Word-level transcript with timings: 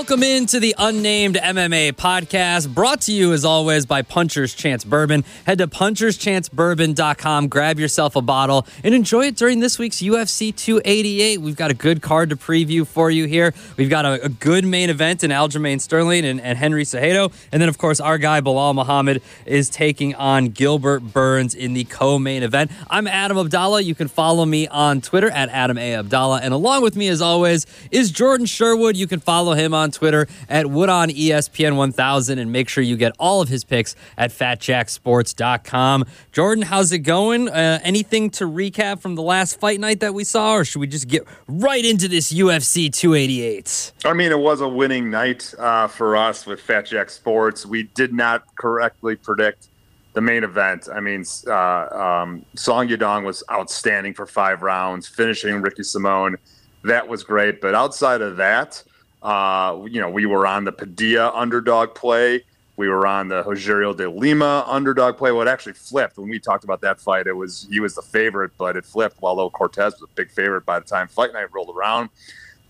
Welcome 0.00 0.22
into 0.22 0.60
the 0.60 0.74
Unnamed 0.78 1.36
MMA 1.36 1.92
podcast, 1.92 2.72
brought 2.72 3.02
to 3.02 3.12
you 3.12 3.34
as 3.34 3.44
always 3.44 3.84
by 3.84 4.00
Puncher's 4.00 4.54
Chance 4.54 4.84
Bourbon. 4.84 5.26
Head 5.44 5.58
to 5.58 5.66
puncherschancebourbon.com, 5.66 7.48
grab 7.48 7.78
yourself 7.78 8.16
a 8.16 8.22
bottle, 8.22 8.66
and 8.82 8.94
enjoy 8.94 9.26
it 9.26 9.36
during 9.36 9.60
this 9.60 9.78
week's 9.78 9.98
UFC 9.98 10.56
288. 10.56 11.42
We've 11.42 11.54
got 11.54 11.70
a 11.70 11.74
good 11.74 12.00
card 12.00 12.30
to 12.30 12.36
preview 12.36 12.86
for 12.86 13.10
you 13.10 13.26
here. 13.26 13.52
We've 13.76 13.90
got 13.90 14.06
a, 14.06 14.24
a 14.24 14.30
good 14.30 14.64
main 14.64 14.88
event 14.88 15.22
in 15.22 15.32
Aljamain 15.32 15.82
Sterling 15.82 16.24
and, 16.24 16.40
and 16.40 16.56
Henry 16.56 16.84
Cejudo. 16.84 17.30
And 17.52 17.60
then, 17.60 17.68
of 17.68 17.76
course, 17.76 18.00
our 18.00 18.16
guy 18.16 18.40
Belal 18.40 18.74
Muhammad 18.74 19.20
is 19.44 19.68
taking 19.68 20.14
on 20.14 20.46
Gilbert 20.46 21.00
Burns 21.12 21.54
in 21.54 21.74
the 21.74 21.84
co 21.84 22.18
main 22.18 22.42
event. 22.42 22.70
I'm 22.88 23.06
Adam 23.06 23.36
Abdalla. 23.36 23.84
You 23.84 23.94
can 23.94 24.08
follow 24.08 24.46
me 24.46 24.66
on 24.66 25.02
Twitter 25.02 25.28
at 25.30 25.50
Adam 25.50 25.76
A. 25.76 25.92
Abdalla. 25.92 26.40
And 26.42 26.54
along 26.54 26.84
with 26.84 26.96
me, 26.96 27.08
as 27.08 27.20
always, 27.20 27.66
is 27.90 28.10
Jordan 28.10 28.46
Sherwood. 28.46 28.96
You 28.96 29.06
can 29.06 29.20
follow 29.20 29.52
him 29.52 29.74
on 29.74 29.89
Twitter 29.90 30.26
at 30.48 30.66
Woodon 30.66 31.08
ESPN 31.14 31.76
1000 31.76 32.38
and 32.38 32.52
make 32.52 32.68
sure 32.68 32.82
you 32.82 32.96
get 32.96 33.12
all 33.18 33.40
of 33.40 33.48
his 33.48 33.64
picks 33.64 33.94
at 34.16 34.30
fatjacksports.com. 34.30 36.04
Jordan, 36.32 36.62
how's 36.62 36.92
it 36.92 37.00
going? 37.00 37.48
Uh, 37.48 37.80
anything 37.82 38.30
to 38.30 38.44
recap 38.44 39.00
from 39.00 39.14
the 39.14 39.22
last 39.22 39.58
fight 39.58 39.80
night 39.80 40.00
that 40.00 40.14
we 40.14 40.24
saw, 40.24 40.54
or 40.54 40.64
should 40.64 40.80
we 40.80 40.86
just 40.86 41.08
get 41.08 41.24
right 41.46 41.84
into 41.84 42.08
this 42.08 42.32
UFC 42.32 42.92
288? 42.92 43.92
I 44.04 44.12
mean, 44.12 44.32
it 44.32 44.38
was 44.38 44.60
a 44.60 44.68
winning 44.68 45.10
night 45.10 45.52
uh, 45.58 45.88
for 45.88 46.16
us 46.16 46.46
with 46.46 46.60
Fat 46.60 46.86
Jack 46.86 47.10
Sports. 47.10 47.66
We 47.66 47.84
did 47.84 48.12
not 48.12 48.44
correctly 48.56 49.16
predict 49.16 49.68
the 50.12 50.20
main 50.20 50.44
event. 50.44 50.88
I 50.92 51.00
mean, 51.00 51.24
uh, 51.46 51.52
um, 51.52 52.44
Song 52.56 52.88
Yadong 52.88 53.24
was 53.24 53.42
outstanding 53.50 54.14
for 54.14 54.26
five 54.26 54.62
rounds, 54.62 55.06
finishing 55.06 55.60
Ricky 55.60 55.82
Simón. 55.82 56.36
That 56.84 57.06
was 57.06 57.22
great. 57.22 57.60
But 57.60 57.74
outside 57.74 58.20
of 58.20 58.36
that, 58.38 58.82
uh, 59.22 59.78
you 59.88 60.00
know, 60.00 60.10
we 60.10 60.26
were 60.26 60.46
on 60.46 60.64
the 60.64 60.72
Padilla 60.72 61.30
underdog 61.34 61.94
play. 61.94 62.44
We 62.76 62.88
were 62.88 63.06
on 63.06 63.28
the 63.28 63.42
Rogerio 63.42 63.94
de 63.94 64.08
Lima 64.08 64.64
underdog 64.66 65.18
play. 65.18 65.32
Well, 65.32 65.46
it 65.46 65.50
actually 65.50 65.74
flipped 65.74 66.16
when 66.16 66.30
we 66.30 66.38
talked 66.38 66.64
about 66.64 66.80
that 66.80 66.98
fight. 66.98 67.26
It 67.26 67.34
was 67.34 67.66
he 67.70 67.80
was 67.80 67.94
the 67.94 68.02
favorite, 68.02 68.52
but 68.56 68.76
it 68.76 68.86
flipped. 68.86 69.18
Although 69.22 69.50
Cortez 69.50 69.92
was 69.94 70.02
a 70.02 70.14
big 70.14 70.30
favorite 70.30 70.64
by 70.64 70.78
the 70.78 70.86
time 70.86 71.06
fight 71.06 71.32
night 71.34 71.52
rolled 71.52 71.76
around. 71.76 72.08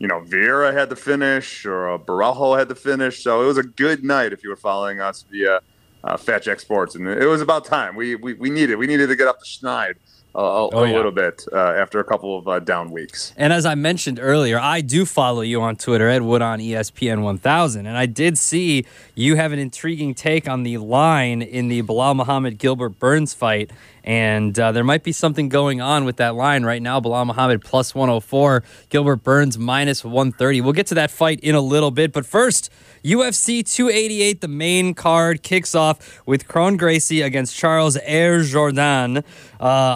You 0.01 0.09
know, 0.09 0.21
Vieira 0.23 0.73
had 0.73 0.89
the 0.89 0.97
finish, 0.97 1.65
or 1.67 1.91
uh, 1.91 1.98
Barajo 1.98 2.59
had 2.59 2.69
the 2.69 2.75
finish. 2.75 3.23
So 3.23 3.43
it 3.43 3.47
was 3.47 3.59
a 3.59 3.62
good 3.62 4.03
night 4.03 4.33
if 4.33 4.43
you 4.43 4.51
were 4.51 4.56
following 4.56 5.01
us 5.01 5.25
via 5.31 5.61
uh, 6.03 6.17
Fat 6.17 6.43
Jack 6.43 6.59
Sports, 6.59 6.97
and 6.97 7.06
it 7.06 7.27
was 7.27 7.41
about 7.41 7.65
time. 7.65 7.95
We 7.95 8.17
we, 8.17 8.34
we 8.34 8.51
needed 8.51 8.77
we 8.77 8.89
needed 8.89 9.09
to 9.09 9.17
get 9.17 9.28
up 9.28 9.39
the 9.39 9.47
schneid 9.47 9.95
a, 10.34 10.39
oh, 10.39 10.84
yeah. 10.84 10.95
little 10.95 11.11
bit 11.11 11.45
uh, 11.53 11.56
after 11.56 11.98
a 11.98 12.05
couple 12.05 12.39
of 12.39 12.47
uh, 12.47 12.61
down 12.61 12.91
weeks. 12.91 13.33
And 13.36 13.53
as 13.53 13.67
I 13.67 13.75
mentioned 13.75 14.19
earlier, 14.20 14.59
I 14.59 14.81
do 14.81 15.05
follow 15.05 15.41
you 15.41 15.61
on 15.61 15.77
Twitter 15.77 16.09
at 16.09 16.22
Wood 16.22 16.42
on 16.42 16.61
ESPN 16.61 17.22
1000, 17.22 17.87
and 17.87 17.97
I 17.97 18.06
did 18.06 18.39
see 18.39 18.87
you 19.14 19.37
have 19.37 19.53
an 19.53 19.59
intriguing 19.59 20.14
take 20.14 20.48
on 20.48 20.62
the 20.62 20.78
line 20.78 21.42
in 21.42 21.69
the 21.69 21.83
Belal 21.83 22.14
Muhammad 22.14 22.59
Gilbert 22.59 22.98
Burns 22.98 23.34
fight. 23.34 23.70
And 24.05 24.59
uh, 24.59 24.73
there 24.73 24.84
might 24.84 25.03
be 25.03 25.12
something 25.12 25.48
going 25.48 25.81
on 25.81 26.05
with 26.05 26.17
that 26.17 26.34
line 26.34 26.65
right 26.65 26.81
now. 26.81 27.01
Belal 27.01 27.27
Muhammad 27.27 27.62
plus 27.62 27.95
104, 27.95 28.62
Gilbert 28.89 29.23
Burns 29.23 29.59
minus 29.59 30.05
130. 30.05 30.61
We'll 30.61 30.73
get 30.73 30.87
to 30.89 30.95
that 30.95 31.11
fight 31.11 31.41
in 31.41 31.55
a 31.55 31.61
little 31.61 31.91
bit. 31.91 32.12
But 32.12 32.27
first, 32.27 32.71
UFC 33.05 33.65
288, 33.65 34.41
the 34.41 34.48
main 34.48 34.95
card 34.95 35.43
kicks 35.43 35.75
off 35.75 36.21
with 36.27 36.47
Kron 36.48 36.77
Gracie 36.77 37.23
against 37.23 37.56
Charles 37.56 37.97
Air 37.98 38.43
Jordan. 38.43 39.19
Uh, 39.19 39.23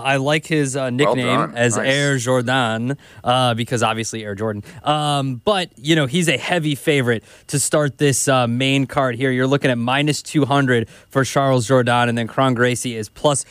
I 0.05 0.16
like 0.16 0.47
his 0.47 0.77
uh, 0.77 0.91
nickname 0.91 1.27
well 1.27 1.52
as 1.55 1.77
nice. 1.77 1.86
Air 1.88 2.19
Jordan 2.19 2.97
uh, 3.22 3.55
because 3.55 3.82
obviously 3.82 4.25
Air 4.25 4.34
Jordan. 4.34 4.62
Um, 4.82 5.36
but, 5.36 5.70
you 5.77 5.97
know, 5.97 6.06
he's 6.06 6.28
a 6.28 6.36
heavy 6.36 6.75
favorite 6.75 7.25
to 7.48 7.58
start 7.58 7.98
this 7.98 8.28
uh, 8.28 8.47
main 8.47 8.86
card 8.86 9.16
here. 9.16 9.31
You're 9.31 9.47
looking 9.47 9.71
at 9.71 9.78
minus 9.78 10.22
200 10.22 10.88
for 11.09 11.25
Charles 11.25 11.69
Jourdain, 11.69 12.09
and 12.09 12.16
then 12.16 12.26
Kron 12.26 12.54
Gracie 12.54 12.97
is 12.97 13.09
plus 13.09 13.44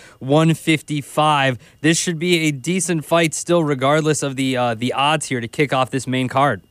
155. 0.48 1.58
This 1.82 1.98
should 1.98 2.20
be 2.20 2.48
a 2.48 2.52
decent 2.52 3.06
fight 3.06 3.34
still, 3.34 3.64
regardless 3.64 4.24
of 4.24 4.36
the, 4.36 4.58
uh, 4.58 4.74
the 4.74 4.94
odds 4.94 5.28
here 5.28 5.40
to 5.40 5.48
kick 5.48 5.74
off 5.74 5.90
this 5.90 6.08
main 6.08 6.28
card. 6.28 6.62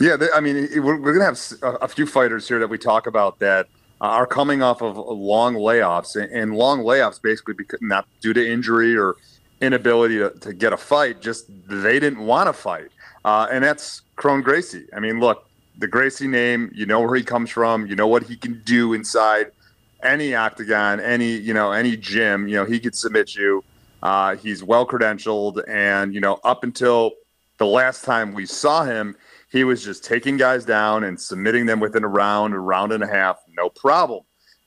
Yeah, 0.00 0.16
I 0.34 0.40
mean, 0.40 0.68
we're, 0.76 0.96
we're 0.96 1.12
going 1.12 1.34
to 1.34 1.64
have 1.64 1.78
a 1.82 1.88
few 1.88 2.06
fighters 2.06 2.48
here 2.48 2.58
that 2.58 2.68
we 2.68 2.78
talk 2.78 3.06
about 3.06 3.38
that 3.38 3.66
uh, 4.00 4.04
are 4.04 4.26
coming 4.26 4.62
off 4.62 4.82
of 4.82 4.96
long 4.96 5.54
layoffs, 5.54 6.16
and 6.16 6.54
long 6.54 6.80
layoffs 6.80 7.20
basically 7.20 7.54
because 7.54 7.80
not 7.82 8.06
due 8.20 8.32
to 8.32 8.50
injury 8.50 8.96
or 8.96 9.16
inability 9.60 10.18
to, 10.18 10.30
to 10.40 10.52
get 10.54 10.72
a 10.72 10.76
fight, 10.76 11.20
just 11.20 11.44
they 11.68 12.00
didn't 12.00 12.24
want 12.24 12.48
to 12.48 12.52
fight. 12.52 12.88
Uh, 13.24 13.46
and 13.52 13.62
that's 13.62 14.02
Kron 14.16 14.40
Gracie. 14.40 14.86
I 14.96 15.00
mean, 15.00 15.20
look, 15.20 15.46
the 15.78 15.86
Gracie 15.86 16.28
name, 16.28 16.70
you 16.74 16.86
know 16.86 17.00
where 17.00 17.14
he 17.14 17.22
comes 17.22 17.50
from, 17.50 17.86
you 17.86 17.94
know 17.94 18.06
what 18.06 18.22
he 18.22 18.36
can 18.36 18.62
do 18.64 18.94
inside 18.94 19.52
any 20.02 20.34
octagon, 20.34 21.00
any 21.00 21.32
you 21.32 21.54
know 21.54 21.72
any 21.72 21.96
gym. 21.96 22.48
You 22.48 22.56
know 22.56 22.64
he 22.64 22.80
could 22.80 22.94
submit 22.94 23.34
you. 23.34 23.64
Uh, 24.02 24.36
he's 24.36 24.62
well 24.64 24.86
credentialed, 24.86 25.62
and 25.68 26.14
you 26.14 26.20
know 26.20 26.40
up 26.44 26.64
until 26.64 27.12
the 27.58 27.66
last 27.66 28.04
time 28.04 28.32
we 28.32 28.46
saw 28.46 28.84
him, 28.84 29.14
he 29.50 29.64
was 29.64 29.84
just 29.84 30.04
taking 30.04 30.36
guys 30.36 30.64
down 30.64 31.04
and 31.04 31.20
submitting 31.20 31.66
them 31.66 31.80
within 31.80 32.04
a 32.04 32.08
round, 32.08 32.54
a 32.54 32.58
round 32.58 32.92
and 32.92 33.04
a 33.04 33.06
half, 33.06 33.38
no 33.56 33.68
problem. 33.68 34.22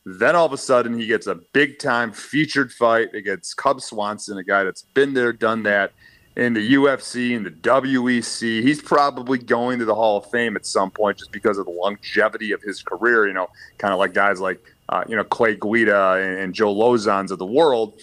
Then 0.05 0.35
all 0.35 0.45
of 0.45 0.53
a 0.53 0.57
sudden, 0.57 0.99
he 0.99 1.07
gets 1.07 1.27
a 1.27 1.35
big 1.53 1.79
time 1.79 2.11
featured 2.11 2.71
fight 2.71 3.15
against 3.15 3.55
Cub 3.55 3.81
Swanson, 3.81 4.37
a 4.37 4.43
guy 4.43 4.63
that's 4.63 4.81
been 4.81 5.13
there, 5.13 5.31
done 5.31 5.63
that 5.63 5.93
in 6.35 6.53
the 6.53 6.73
UFC 6.73 7.35
and 7.35 7.45
the 7.45 7.51
WEC. 7.51 8.61
He's 8.61 8.81
probably 8.81 9.37
going 9.37 9.79
to 9.79 9.85
the 9.85 9.95
Hall 9.95 10.17
of 10.17 10.29
Fame 10.29 10.55
at 10.55 10.65
some 10.65 10.91
point 10.91 11.17
just 11.17 11.31
because 11.31 11.57
of 11.57 11.65
the 11.65 11.71
longevity 11.71 12.51
of 12.51 12.61
his 12.61 12.81
career, 12.81 13.27
you 13.27 13.33
know, 13.33 13.47
kind 13.77 13.93
of 13.93 13.99
like 13.99 14.13
guys 14.13 14.41
like, 14.41 14.61
uh, 14.89 15.03
you 15.07 15.15
know, 15.15 15.23
Clay 15.23 15.55
Guida 15.55 16.13
and, 16.13 16.39
and, 16.39 16.53
Joe 16.53 16.73
Lauzons 16.73 17.31
of 17.31 17.39
the 17.39 17.45
world. 17.45 17.93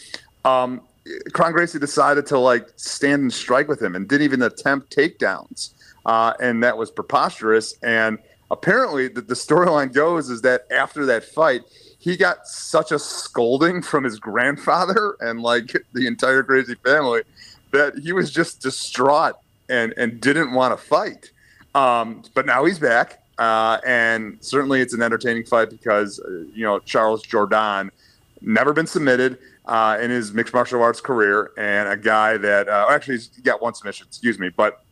Um, 0.44 0.80
Kron 1.32 1.52
Gracie 1.52 1.78
decided 1.78 2.26
to 2.26 2.38
like 2.38 2.66
stand 2.76 3.22
and 3.22 3.32
strike 3.32 3.68
with 3.68 3.82
him 3.82 3.94
and 3.94 4.08
didn't 4.08 4.24
even 4.24 4.42
attempt 4.42 4.94
takedowns 4.94 5.70
uh, 6.06 6.34
and 6.40 6.62
that 6.62 6.76
was 6.76 6.90
preposterous. 6.90 7.74
And 7.82 8.18
apparently, 8.50 9.08
the, 9.08 9.20
the 9.20 9.34
storyline 9.34 9.92
goes 9.92 10.30
is 10.30 10.42
that 10.42 10.66
after 10.70 11.06
that 11.06 11.24
fight, 11.24 11.62
he 11.98 12.16
got 12.16 12.46
such 12.46 12.92
a 12.92 12.98
scolding 12.98 13.82
from 13.82 14.04
his 14.04 14.18
grandfather 14.18 15.16
and 15.20 15.42
like 15.42 15.76
the 15.92 16.06
entire 16.06 16.42
Gracie 16.42 16.74
family 16.76 17.22
that 17.72 17.94
he 17.98 18.12
was 18.12 18.30
just 18.30 18.60
distraught 18.60 19.34
and 19.68 19.94
and 19.96 20.20
didn't 20.20 20.52
want 20.52 20.76
to 20.76 20.84
fight. 20.84 21.30
Um, 21.74 22.24
but 22.34 22.46
now 22.46 22.64
he's 22.64 22.80
back, 22.80 23.19
uh, 23.40 23.80
and 23.86 24.36
certainly 24.40 24.82
it's 24.82 24.92
an 24.92 25.02
entertaining 25.02 25.44
fight 25.44 25.70
because 25.70 26.20
uh, 26.20 26.44
you 26.54 26.62
know 26.62 26.78
Charles 26.80 27.24
Jourdain 27.26 27.90
never 28.42 28.74
been 28.74 28.86
submitted 28.86 29.38
uh, 29.64 29.98
in 30.00 30.10
his 30.10 30.32
mixed 30.34 30.52
martial 30.52 30.82
arts 30.82 31.00
career, 31.00 31.50
and 31.56 31.88
a 31.88 31.96
guy 31.96 32.36
that 32.36 32.68
uh, 32.68 32.86
actually 32.90 33.14
he's 33.14 33.28
got 33.28 33.62
one 33.62 33.72
submission, 33.72 34.06
excuse 34.06 34.38
me, 34.38 34.50
but 34.50 34.84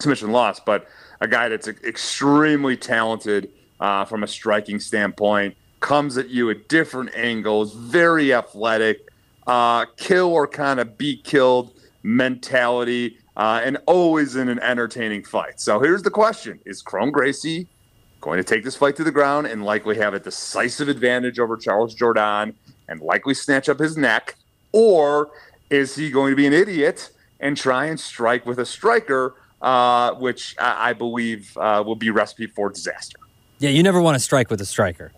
submission 0.00 0.32
loss, 0.32 0.58
but 0.58 0.88
a 1.20 1.28
guy 1.28 1.48
that's 1.48 1.68
extremely 1.68 2.76
talented 2.76 3.48
uh, 3.78 4.04
from 4.04 4.24
a 4.24 4.26
striking 4.26 4.80
standpoint, 4.80 5.56
comes 5.78 6.18
at 6.18 6.28
you 6.30 6.50
at 6.50 6.68
different 6.68 7.14
angles, 7.14 7.74
very 7.74 8.34
athletic, 8.34 9.08
kill 9.96 10.32
or 10.32 10.48
kind 10.48 10.80
of 10.80 10.98
be 10.98 11.16
killed 11.16 11.72
mentality, 12.02 13.18
uh, 13.38 13.62
and 13.64 13.78
always 13.86 14.36
in 14.36 14.48
an 14.48 14.58
entertaining 14.58 15.24
fight. 15.24 15.60
So 15.60 15.80
here's 15.80 16.02
the 16.02 16.10
question 16.10 16.60
Is 16.66 16.82
Kron 16.82 17.10
Gracie 17.10 17.66
going 18.20 18.36
to 18.36 18.44
take 18.44 18.64
this 18.64 18.76
fight 18.76 18.96
to 18.96 19.04
the 19.04 19.12
ground 19.12 19.46
and 19.46 19.64
likely 19.64 19.96
have 19.96 20.12
a 20.12 20.20
decisive 20.20 20.88
advantage 20.88 21.38
over 21.38 21.56
Charles 21.56 21.94
Jourdain 21.94 22.54
and 22.88 23.00
likely 23.00 23.32
snatch 23.32 23.68
up 23.68 23.78
his 23.78 23.96
neck? 23.96 24.36
Or 24.72 25.30
is 25.70 25.94
he 25.94 26.10
going 26.10 26.32
to 26.32 26.36
be 26.36 26.46
an 26.46 26.52
idiot 26.52 27.10
and 27.40 27.56
try 27.56 27.86
and 27.86 27.98
strike 27.98 28.44
with 28.44 28.58
a 28.58 28.66
striker 28.66 29.36
uh, 29.60 30.14
which 30.14 30.54
I, 30.58 30.90
I 30.90 30.92
believe 30.92 31.56
uh, 31.56 31.82
will 31.84 31.96
be 31.96 32.10
recipe 32.10 32.46
for 32.46 32.70
disaster. 32.70 33.18
Yeah, 33.58 33.70
you 33.70 33.82
never 33.82 34.00
want 34.00 34.14
to 34.14 34.20
strike 34.20 34.50
with 34.50 34.60
a 34.60 34.66
striker. 34.66 35.12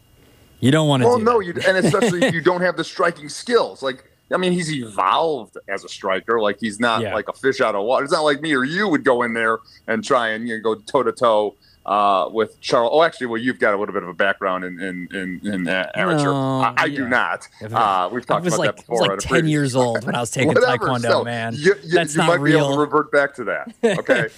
You 0.60 0.70
don't 0.70 0.88
want 0.88 1.02
to. 1.02 1.08
Well, 1.08 1.18
no, 1.18 1.40
you, 1.40 1.54
and 1.66 1.76
especially 1.76 2.22
if 2.22 2.34
you 2.34 2.40
don't 2.42 2.60
have 2.60 2.76
the 2.76 2.84
striking 2.84 3.28
skills. 3.28 3.82
Like, 3.82 4.09
I 4.32 4.36
mean, 4.36 4.52
he's 4.52 4.72
evolved 4.72 5.58
as 5.68 5.84
a 5.84 5.88
striker. 5.88 6.40
Like, 6.40 6.58
he's 6.60 6.78
not 6.78 7.02
yeah. 7.02 7.14
like 7.14 7.28
a 7.28 7.32
fish 7.32 7.60
out 7.60 7.74
of 7.74 7.84
water. 7.84 8.04
It's 8.04 8.12
not 8.12 8.22
like 8.22 8.40
me 8.40 8.54
or 8.54 8.64
you 8.64 8.88
would 8.88 9.04
go 9.04 9.22
in 9.22 9.34
there 9.34 9.58
and 9.86 10.04
try 10.04 10.28
and 10.28 10.48
you 10.48 10.56
know, 10.56 10.62
go 10.62 10.74
toe 10.76 11.02
to 11.02 11.12
toe 11.12 11.56
uh, 11.86 12.28
with 12.30 12.60
Charles. 12.60 12.90
Oh, 12.92 13.02
actually, 13.02 13.28
well, 13.28 13.40
you've 13.40 13.58
got 13.58 13.74
a 13.74 13.78
little 13.78 13.92
bit 13.92 14.02
of 14.02 14.08
a 14.08 14.14
background 14.14 14.64
in 14.64 14.80
in 14.80 15.08
in, 15.12 15.40
in 15.54 15.68
uh, 15.68 15.90
amateur. 15.94 16.24
No, 16.24 16.60
I, 16.60 16.74
I 16.76 16.84
yeah. 16.86 16.96
do 16.96 17.08
not. 17.08 17.48
Uh, 17.62 18.08
we've 18.12 18.24
talked 18.24 18.46
about 18.46 18.58
like, 18.58 18.76
that 18.76 18.76
before. 18.76 19.10
I 19.10 19.14
was 19.14 19.24
like 19.24 19.34
ten 19.34 19.48
years 19.48 19.74
old 19.74 20.04
when 20.04 20.14
I 20.14 20.20
was 20.20 20.30
taking 20.30 20.48
Whatever, 20.54 20.86
Taekwondo, 20.86 21.02
so 21.02 21.24
man. 21.24 21.54
You, 21.54 21.74
you, 21.82 21.90
That's 21.90 22.14
you 22.14 22.18
not 22.18 22.28
might 22.28 22.40
real. 22.40 22.58
be 22.58 22.64
able 22.64 22.74
to 22.74 22.80
revert 22.80 23.10
back 23.10 23.34
to 23.34 23.44
that. 23.44 23.74
Okay. 24.00 24.28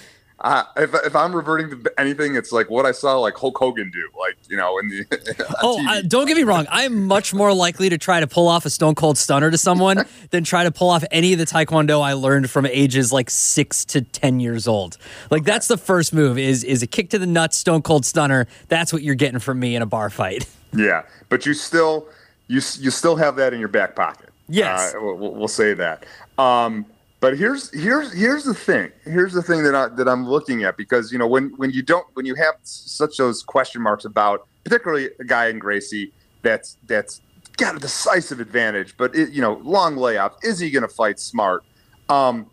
Uh, 0.43 0.63
if, 0.75 0.93
if 0.93 1.15
I'm 1.15 1.33
reverting 1.33 1.69
to 1.69 1.93
anything, 1.97 2.35
it's 2.35 2.51
like 2.51 2.69
what 2.69 2.85
I 2.85 2.91
saw 2.91 3.17
like 3.17 3.35
Hulk 3.35 3.57
Hogan 3.57 3.89
do, 3.91 4.09
like 4.19 4.37
you 4.49 4.57
know, 4.57 4.77
in 4.77 4.89
the. 4.89 5.55
oh, 5.63 5.81
uh, 5.87 6.01
don't 6.01 6.27
get 6.27 6.35
me 6.35 6.43
wrong. 6.43 6.67
I'm 6.69 7.05
much 7.05 7.33
more 7.33 7.53
likely 7.53 7.87
to 7.89 7.97
try 7.97 8.19
to 8.19 8.27
pull 8.27 8.49
off 8.49 8.65
a 8.65 8.69
Stone 8.69 8.95
Cold 8.95 9.17
Stunner 9.17 9.51
to 9.51 9.57
someone 9.57 10.03
than 10.31 10.43
try 10.43 10.65
to 10.65 10.71
pull 10.71 10.89
off 10.89 11.05
any 11.11 11.31
of 11.31 11.39
the 11.39 11.45
Taekwondo 11.45 12.01
I 12.01 12.11
learned 12.13 12.49
from 12.49 12.65
ages 12.65 13.13
like 13.13 13.29
six 13.29 13.85
to 13.85 14.01
ten 14.01 14.41
years 14.41 14.67
old. 14.67 14.97
Like 15.31 15.43
okay. 15.43 15.51
that's 15.51 15.69
the 15.69 15.77
first 15.77 16.13
move 16.13 16.37
is 16.37 16.65
is 16.65 16.83
a 16.83 16.87
kick 16.87 17.09
to 17.11 17.19
the 17.19 17.27
nuts, 17.27 17.57
Stone 17.57 17.83
Cold 17.83 18.05
Stunner. 18.05 18.45
That's 18.67 18.91
what 18.91 19.01
you're 19.01 19.15
getting 19.15 19.39
from 19.39 19.61
me 19.61 19.77
in 19.77 19.81
a 19.81 19.87
bar 19.87 20.09
fight. 20.09 20.49
Yeah, 20.75 21.03
but 21.29 21.45
you 21.45 21.53
still 21.53 22.07
you 22.47 22.55
you 22.55 22.89
still 22.89 23.15
have 23.15 23.35
that 23.35 23.53
in 23.53 23.59
your 23.59 23.67
back 23.67 23.95
pocket. 23.95 24.29
Yes, 24.49 24.95
uh, 24.95 24.99
we'll, 24.99 25.35
we'll, 25.35 25.47
say 25.47 25.75
that. 25.75 26.03
Um, 26.39 26.87
but 27.23 27.37
here's 27.37 27.71
here's 27.71 28.11
here's 28.11 28.43
the 28.43 28.53
thing. 28.53 28.91
Here's 29.05 29.31
the 29.31 29.41
thing 29.41 29.63
that 29.63 29.73
I 29.73 29.87
that 29.95 30.09
I'm 30.09 30.27
looking 30.27 30.65
at 30.65 30.75
because 30.75 31.09
you 31.09 31.17
know 31.17 31.25
when 31.25 31.51
when 31.55 31.71
you 31.71 31.81
don't 31.81 32.05
when 32.15 32.25
you 32.25 32.35
have 32.35 32.55
such 32.63 33.15
those 33.15 33.43
question 33.43 33.81
marks 33.81 34.03
about 34.03 34.45
particularly 34.65 35.09
a 35.21 35.23
guy 35.23 35.47
in 35.47 35.57
Gracie 35.57 36.11
that's 36.41 36.75
that's 36.85 37.21
got 37.55 37.77
a 37.77 37.79
decisive 37.79 38.41
advantage, 38.41 38.97
but 38.97 39.15
it, 39.15 39.29
you 39.29 39.39
know 39.39 39.53
long 39.63 39.95
layoff. 39.95 40.35
Is 40.43 40.59
he 40.59 40.69
going 40.69 40.81
to 40.81 40.93
fight 40.93 41.17
smart? 41.17 41.63
Um, 42.09 42.47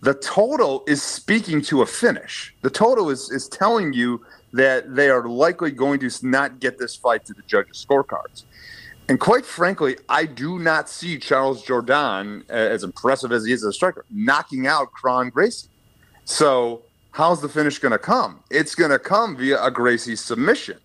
the 0.00 0.14
total 0.14 0.84
is 0.86 1.02
speaking 1.02 1.60
to 1.62 1.82
a 1.82 1.86
finish. 1.86 2.54
The 2.62 2.70
total 2.70 3.10
is 3.10 3.32
is 3.32 3.48
telling 3.48 3.92
you 3.94 4.24
that 4.52 4.94
they 4.94 5.10
are 5.10 5.28
likely 5.28 5.72
going 5.72 5.98
to 5.98 6.10
not 6.22 6.60
get 6.60 6.78
this 6.78 6.94
fight 6.94 7.24
to 7.24 7.32
the 7.34 7.42
judges' 7.48 7.84
scorecards. 7.84 8.44
And 9.08 9.20
quite 9.20 9.44
frankly, 9.44 9.96
I 10.08 10.24
do 10.24 10.58
not 10.58 10.88
see 10.88 11.18
Charles 11.18 11.64
Jourdain, 11.64 12.48
as 12.48 12.84
impressive 12.84 13.32
as 13.32 13.44
he 13.44 13.52
is 13.52 13.62
as 13.62 13.68
a 13.68 13.72
striker, 13.72 14.04
knocking 14.10 14.66
out 14.66 14.92
Kron 14.92 15.28
Gracie. 15.28 15.68
So, 16.24 16.82
how's 17.10 17.42
the 17.42 17.48
finish 17.48 17.78
going 17.78 17.92
to 17.92 17.98
come? 17.98 18.40
It's 18.50 18.74
going 18.74 18.90
to 18.90 18.98
come 18.98 19.36
via 19.36 19.62
a 19.62 19.70
Gracie 19.70 20.16
submission. 20.16 20.78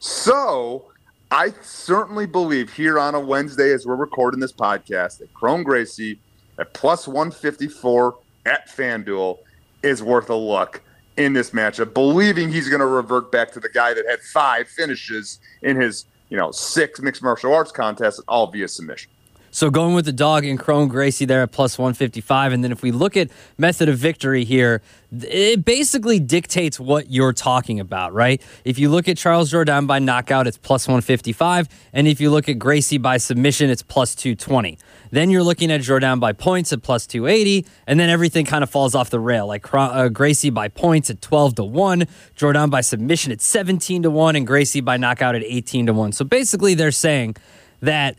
So, 0.00 0.86
I 1.30 1.52
certainly 1.62 2.26
believe 2.26 2.72
here 2.72 2.98
on 2.98 3.14
a 3.14 3.20
Wednesday, 3.20 3.72
as 3.72 3.86
we're 3.86 3.94
recording 3.94 4.40
this 4.40 4.52
podcast, 4.52 5.18
that 5.18 5.32
Kron 5.32 5.62
Gracie 5.62 6.18
at 6.58 6.74
plus 6.74 7.06
154 7.06 8.18
at 8.46 8.68
FanDuel 8.68 9.38
is 9.84 10.02
worth 10.02 10.28
a 10.28 10.34
look 10.34 10.82
in 11.16 11.34
this 11.34 11.50
matchup, 11.50 11.94
believing 11.94 12.50
he's 12.50 12.68
going 12.68 12.80
to 12.80 12.86
revert 12.86 13.30
back 13.30 13.52
to 13.52 13.60
the 13.60 13.68
guy 13.68 13.94
that 13.94 14.04
had 14.08 14.18
five 14.20 14.68
finishes 14.68 15.38
in 15.62 15.80
his 15.80 16.06
you 16.30 16.36
know, 16.36 16.50
six 16.52 17.00
mixed 17.00 17.22
martial 17.22 17.52
arts 17.52 17.72
contests, 17.72 18.20
all 18.26 18.46
via 18.46 18.68
submission. 18.68 19.10
So 19.52 19.68
going 19.68 19.94
with 19.94 20.04
the 20.04 20.12
dog 20.12 20.44
and 20.44 20.58
Kron 20.58 20.88
Gracie 20.88 21.24
there 21.24 21.42
at 21.42 21.50
plus 21.50 21.76
155. 21.76 22.52
And 22.52 22.62
then 22.62 22.70
if 22.70 22.82
we 22.82 22.92
look 22.92 23.16
at 23.16 23.30
method 23.58 23.88
of 23.88 23.98
victory 23.98 24.44
here, 24.44 24.80
it 25.12 25.64
basically 25.64 26.20
dictates 26.20 26.78
what 26.78 27.10
you're 27.10 27.32
talking 27.32 27.80
about, 27.80 28.12
right? 28.12 28.40
If 28.64 28.78
you 28.78 28.88
look 28.88 29.08
at 29.08 29.18
Charles 29.18 29.52
Jourdain 29.52 29.88
by 29.88 29.98
knockout, 29.98 30.46
it's 30.46 30.56
plus 30.56 30.86
155. 30.86 31.68
And 31.92 32.06
if 32.06 32.20
you 32.20 32.30
look 32.30 32.48
at 32.48 32.60
Gracie 32.60 32.98
by 32.98 33.16
submission, 33.16 33.70
it's 33.70 33.82
plus 33.82 34.14
220. 34.14 34.78
Then 35.10 35.30
you're 35.30 35.42
looking 35.42 35.72
at 35.72 35.80
Jourdain 35.80 36.20
by 36.20 36.32
points 36.32 36.72
at 36.72 36.82
plus 36.82 37.08
280. 37.08 37.66
And 37.88 37.98
then 37.98 38.08
everything 38.08 38.46
kind 38.46 38.62
of 38.62 38.70
falls 38.70 38.94
off 38.94 39.10
the 39.10 39.18
rail. 39.18 39.48
Like 39.48 39.66
uh, 39.74 40.08
Gracie 40.10 40.50
by 40.50 40.68
points 40.68 41.10
at 41.10 41.20
12 41.20 41.56
to 41.56 41.64
1, 41.64 42.06
Jourdain 42.36 42.70
by 42.70 42.82
submission 42.82 43.32
at 43.32 43.40
17 43.40 44.04
to 44.04 44.10
1, 44.10 44.36
and 44.36 44.46
Gracie 44.46 44.80
by 44.80 44.96
knockout 44.96 45.34
at 45.34 45.42
18 45.42 45.86
to 45.86 45.92
1. 45.92 46.12
So 46.12 46.24
basically, 46.24 46.74
they're 46.74 46.92
saying 46.92 47.34
that 47.80 48.16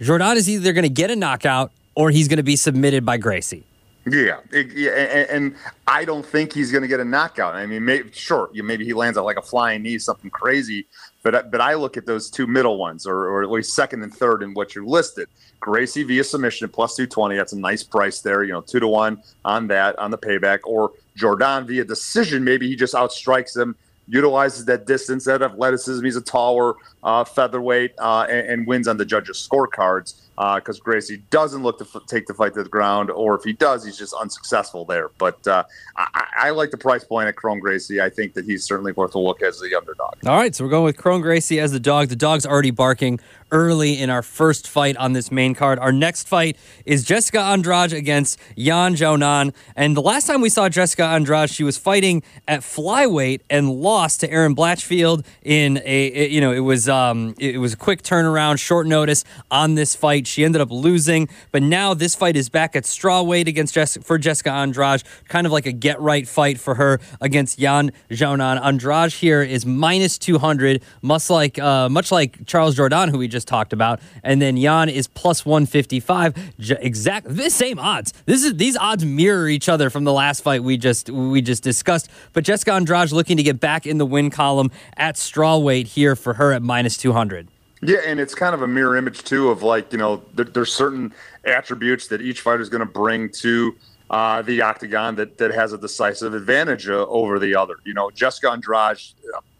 Jourdain 0.00 0.36
is 0.36 0.48
either 0.48 0.72
going 0.72 0.84
to 0.84 0.88
get 0.88 1.10
a 1.10 1.16
knockout 1.16 1.72
or 1.94 2.10
he's 2.10 2.28
going 2.28 2.38
to 2.38 2.42
be 2.42 2.56
submitted 2.56 3.04
by 3.04 3.18
Gracie. 3.18 3.64
Yeah, 4.06 4.40
it, 4.50 4.72
yeah, 4.72 4.92
and, 4.92 5.30
and, 5.30 5.56
I 5.86 6.06
don't 6.06 6.24
think 6.24 6.54
he's 6.54 6.72
going 6.72 6.80
to 6.80 6.88
get 6.88 7.00
a 7.00 7.04
knockout. 7.04 7.54
I 7.54 7.66
mean, 7.66 7.84
maybe, 7.84 8.10
sure, 8.12 8.48
maybe 8.54 8.84
he 8.84 8.94
lands 8.94 9.18
on 9.18 9.24
like 9.24 9.36
a 9.36 9.42
flying 9.42 9.82
knee, 9.82 9.98
something 9.98 10.30
crazy. 10.30 10.86
But 11.22 11.50
but 11.50 11.60
I 11.60 11.74
look 11.74 11.98
at 11.98 12.06
those 12.06 12.30
two 12.30 12.46
middle 12.46 12.78
ones, 12.78 13.06
or, 13.06 13.28
or 13.28 13.42
at 13.42 13.50
least 13.50 13.74
second 13.74 14.02
and 14.02 14.12
third 14.12 14.42
in 14.42 14.54
what 14.54 14.74
you 14.74 14.86
listed. 14.86 15.28
Gracie 15.60 16.02
via 16.02 16.24
submission 16.24 16.70
plus 16.70 16.96
two 16.96 17.06
twenty. 17.06 17.36
That's 17.36 17.52
a 17.52 17.58
nice 17.58 17.82
price 17.82 18.20
there. 18.20 18.42
You 18.42 18.52
know, 18.52 18.62
two 18.62 18.80
to 18.80 18.88
one 18.88 19.22
on 19.44 19.66
that 19.66 19.98
on 19.98 20.10
the 20.10 20.18
payback. 20.18 20.60
Or 20.64 20.92
Jourdain 21.18 21.66
via 21.66 21.84
decision. 21.84 22.42
Maybe 22.42 22.68
he 22.68 22.76
just 22.76 22.94
outstrikes 22.94 23.54
him 23.54 23.76
utilizes 24.10 24.64
that 24.66 24.86
distance, 24.86 25.24
that 25.24 25.42
athleticism. 25.42 26.04
He's 26.04 26.16
a 26.16 26.20
taller 26.20 26.74
uh, 27.02 27.24
featherweight 27.24 27.92
uh, 27.98 28.26
and, 28.28 28.48
and, 28.48 28.66
wins 28.66 28.88
on 28.88 28.96
the 28.96 29.04
judges' 29.04 29.48
scorecards 29.48 30.20
because 30.40 30.80
uh, 30.80 30.82
Gracie 30.82 31.18
doesn't 31.28 31.62
look 31.62 31.76
to 31.78 31.84
f- 31.84 32.06
take 32.06 32.26
the 32.26 32.32
fight 32.32 32.54
to 32.54 32.62
the 32.62 32.68
ground, 32.70 33.10
or 33.10 33.34
if 33.34 33.44
he 33.44 33.52
does, 33.52 33.84
he's 33.84 33.98
just 33.98 34.14
unsuccessful 34.14 34.86
there. 34.86 35.10
But 35.18 35.46
uh, 35.46 35.64
I-, 35.98 36.28
I, 36.38 36.50
like 36.50 36.70
the 36.70 36.78
price 36.78 37.04
point 37.04 37.28
at 37.28 37.36
Kron 37.36 37.60
Gracie. 37.60 38.00
I 38.00 38.08
think 38.08 38.32
that 38.32 38.46
he's 38.46 38.64
certainly 38.64 38.92
worth 38.92 39.14
a 39.14 39.18
look 39.18 39.42
as 39.42 39.60
the 39.60 39.74
underdog. 39.74 40.14
All 40.26 40.36
right, 40.36 40.54
so 40.54 40.64
we're 40.64 40.70
going 40.70 40.84
with 40.84 40.96
Kron 40.96 41.20
Gracie 41.20 41.60
as 41.60 41.72
the 41.72 41.80
dog. 41.80 42.08
The 42.08 42.16
dog's 42.16 42.46
already 42.46 42.70
barking 42.70 43.20
early 43.52 44.00
in 44.00 44.10
our 44.10 44.22
first 44.22 44.68
fight 44.68 44.96
on 44.96 45.12
this 45.12 45.30
main 45.30 45.54
card. 45.54 45.78
Our 45.78 45.92
next 45.92 46.28
fight 46.28 46.56
is 46.86 47.04
Jessica 47.04 47.40
Andrade 47.40 47.92
against 47.92 48.38
Yan 48.56 48.94
Xiaonan. 48.94 49.52
And 49.76 49.96
the 49.96 50.02
last 50.02 50.26
time 50.26 50.40
we 50.40 50.48
saw 50.48 50.68
Jessica 50.68 51.04
Andrade, 51.04 51.50
she 51.50 51.64
was 51.64 51.76
fighting 51.76 52.22
at 52.46 52.60
flyweight 52.60 53.40
and 53.50 53.70
lost 53.70 54.20
to 54.20 54.30
Erin 54.30 54.54
Blanchfield 54.54 55.26
in 55.42 55.82
a, 55.84 56.28
you 56.28 56.40
know, 56.40 56.52
it 56.52 56.60
was 56.60 56.88
um, 56.88 57.34
it 57.38 57.58
was 57.58 57.74
a 57.74 57.76
quick 57.76 58.02
turnaround, 58.02 58.58
short 58.58 58.86
notice 58.86 59.24
on 59.50 59.74
this 59.74 59.94
fight. 59.94 60.26
She 60.30 60.44
ended 60.44 60.60
up 60.60 60.70
losing, 60.70 61.28
but 61.52 61.62
now 61.62 61.94
this 61.94 62.14
fight 62.14 62.36
is 62.36 62.48
back 62.48 62.76
at 62.76 62.84
strawweight 62.84 63.46
against 63.46 63.74
Jess- 63.74 63.98
for 64.02 64.18
Jessica 64.18 64.50
Andrade, 64.50 65.02
kind 65.28 65.46
of 65.46 65.52
like 65.52 65.66
a 65.66 65.72
get 65.72 66.00
right 66.00 66.26
fight 66.26 66.58
for 66.58 66.76
her 66.76 67.00
against 67.20 67.58
Yan 67.58 67.92
Xiaonan. 68.10 68.64
Andrade 68.64 69.12
here 69.12 69.42
is 69.42 69.66
minus 69.66 70.18
200, 70.18 70.82
much 71.02 71.28
like 71.30 71.58
uh, 71.58 71.88
much 71.88 72.12
like 72.12 72.46
Charles 72.46 72.76
Jourdain, 72.76 73.10
who 73.10 73.18
we 73.18 73.28
just 73.28 73.48
talked 73.48 73.72
about. 73.72 74.00
And 74.22 74.40
then 74.40 74.56
Jan 74.56 74.88
is 74.88 75.06
plus 75.08 75.44
155. 75.44 76.34
Exact 76.80 77.26
the 77.28 77.50
same 77.50 77.78
odds. 77.78 78.12
This 78.26 78.44
is 78.44 78.56
these 78.56 78.76
odds 78.76 79.04
mirror 79.04 79.48
each 79.48 79.68
other 79.68 79.90
from 79.90 80.04
the 80.04 80.12
last 80.12 80.42
fight 80.42 80.62
we 80.62 80.76
just 80.76 81.10
we 81.10 81.42
just 81.42 81.62
discussed. 81.62 82.08
But 82.32 82.44
Jessica 82.44 82.72
Andrade 82.72 83.12
looking 83.12 83.36
to 83.36 83.42
get 83.42 83.60
back 83.60 83.86
in 83.86 83.98
the 83.98 84.06
win 84.06 84.30
column 84.30 84.70
at 84.96 85.16
strawweight 85.16 85.88
here 85.88 86.16
for 86.16 86.34
her 86.34 86.52
at 86.52 86.62
minus 86.62 86.96
200. 86.96 87.48
Yeah, 87.82 87.98
and 88.04 88.20
it's 88.20 88.34
kind 88.34 88.54
of 88.54 88.62
a 88.62 88.68
mirror 88.68 88.96
image 88.96 89.24
too 89.24 89.48
of 89.48 89.62
like 89.62 89.92
you 89.92 89.98
know 89.98 90.22
there, 90.34 90.44
there's 90.44 90.72
certain 90.72 91.14
attributes 91.44 92.08
that 92.08 92.20
each 92.20 92.42
fighter 92.42 92.62
is 92.62 92.68
going 92.68 92.86
to 92.86 92.92
bring 92.92 93.30
to 93.40 93.74
uh, 94.10 94.42
the 94.42 94.60
octagon 94.60 95.16
that 95.16 95.38
that 95.38 95.52
has 95.54 95.72
a 95.72 95.78
decisive 95.78 96.34
advantage 96.34 96.88
uh, 96.88 97.06
over 97.06 97.38
the 97.38 97.54
other. 97.54 97.76
You 97.84 97.94
know, 97.94 98.10
Jessica 98.10 98.50
Andrade, 98.50 98.98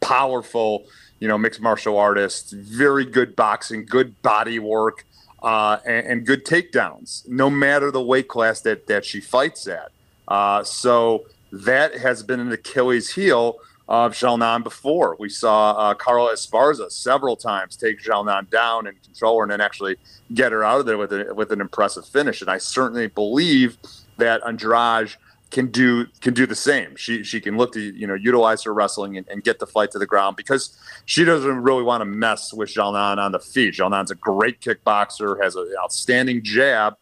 powerful 0.01 0.85
you 1.21 1.29
know, 1.29 1.39
mixed 1.39 1.61
martial 1.61 1.99
artist, 1.99 2.53
very 2.53 3.05
good 3.05 3.37
boxing, 3.37 3.85
good 3.85 4.21
body 4.23 4.59
work, 4.59 5.05
uh, 5.43 5.79
and, 5.87 6.07
and, 6.07 6.27
good 6.27 6.45
takedowns, 6.45 7.27
no 7.29 7.49
matter 7.49 7.91
the 7.91 8.03
weight 8.03 8.29
class 8.29 8.63
that, 8.63 8.87
that 8.87 9.05
she 9.05 9.21
fights 9.21 9.67
at. 9.67 9.91
Uh, 10.29 10.65
so 10.65 11.25
that 11.53 11.97
has 11.97 12.23
been 12.23 12.41
an 12.41 12.51
Achilles 12.53 13.11
heel 13.15 13.57
of 13.91 14.15
Xiaonan 14.15 14.65
before. 14.65 15.17
We 15.19 15.29
saw 15.29 15.73
uh, 15.73 15.95
Carla 15.95 16.33
Esparza 16.33 16.91
several 16.91 17.37
times 17.37 17.77
take 17.77 18.01
Xiaonan 18.01 18.49
down 18.49 18.87
and 18.87 19.03
control 19.03 19.39
her 19.39 19.43
and 19.43 19.53
then 19.53 19.61
actually 19.61 19.97
get 20.33 20.53
her 20.53 20.65
out 20.65 20.81
of 20.81 20.87
there 20.87 20.97
with, 20.97 21.13
a, 21.13 21.35
with 21.35 21.53
an 21.53 21.61
impressive 21.61 22.07
finish. 22.07 22.41
And 22.41 22.49
I 22.49 22.59
certainly 22.59 23.09
believe 23.09 23.77
that 24.17 24.41
Andrade– 24.47 25.17
can 25.51 25.67
do 25.67 26.07
can 26.21 26.33
do 26.33 26.47
the 26.47 26.55
same. 26.55 26.97
She 26.97 27.23
she 27.25 27.41
can 27.41 27.57
look 27.57 27.73
to 27.73 27.81
you 27.81 28.07
know 28.07 28.15
utilize 28.15 28.63
her 28.63 28.73
wrestling 28.73 29.17
and, 29.17 29.29
and 29.29 29.43
get 29.43 29.59
the 29.59 29.67
fight 29.67 29.91
to 29.93 29.99
the 29.99 30.07
ground 30.07 30.37
because 30.37 30.79
she 31.07 31.25
doesn't 31.25 31.63
really 31.63 31.83
want 31.83 32.01
to 32.01 32.05
mess 32.05 32.53
with 32.53 32.71
Xiaonan 32.71 33.19
on 33.19 33.33
the 33.33 33.41
feet. 33.41 33.75
Xiaonan's 33.75 34.11
a 34.11 34.15
great 34.15 34.61
kickboxer, 34.61 35.43
has 35.43 35.57
an 35.57 35.73
outstanding 35.83 36.43
jab, 36.43 36.95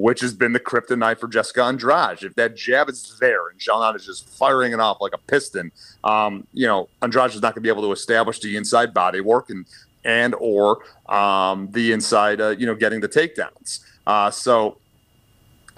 which 0.00 0.20
has 0.20 0.32
been 0.32 0.52
the 0.52 0.60
kryptonite 0.60 1.18
for 1.18 1.28
Jessica 1.28 1.62
Andrade. 1.62 2.22
If 2.22 2.34
that 2.36 2.56
jab 2.56 2.88
is 2.88 3.16
there 3.20 3.48
and 3.48 3.58
Xiaonan 3.60 3.96
is 3.96 4.06
just 4.06 4.28
firing 4.28 4.72
it 4.72 4.80
off 4.80 4.98
like 5.00 5.12
a 5.12 5.18
piston, 5.18 5.70
um, 6.04 6.46
you 6.52 6.66
know 6.66 6.88
Andrade 7.02 7.30
is 7.30 7.42
not 7.42 7.54
going 7.54 7.56
to 7.56 7.60
be 7.60 7.68
able 7.68 7.82
to 7.82 7.92
establish 7.92 8.40
the 8.40 8.56
inside 8.56 8.94
body 8.94 9.20
work 9.20 9.50
and 9.50 9.66
and 10.04 10.34
or 10.38 10.82
um, 11.08 11.68
the 11.72 11.92
inside 11.92 12.40
uh, 12.40 12.48
you 12.50 12.66
know 12.66 12.74
getting 12.74 13.00
the 13.00 13.08
takedowns. 13.08 13.80
Uh, 14.06 14.30
so 14.30 14.78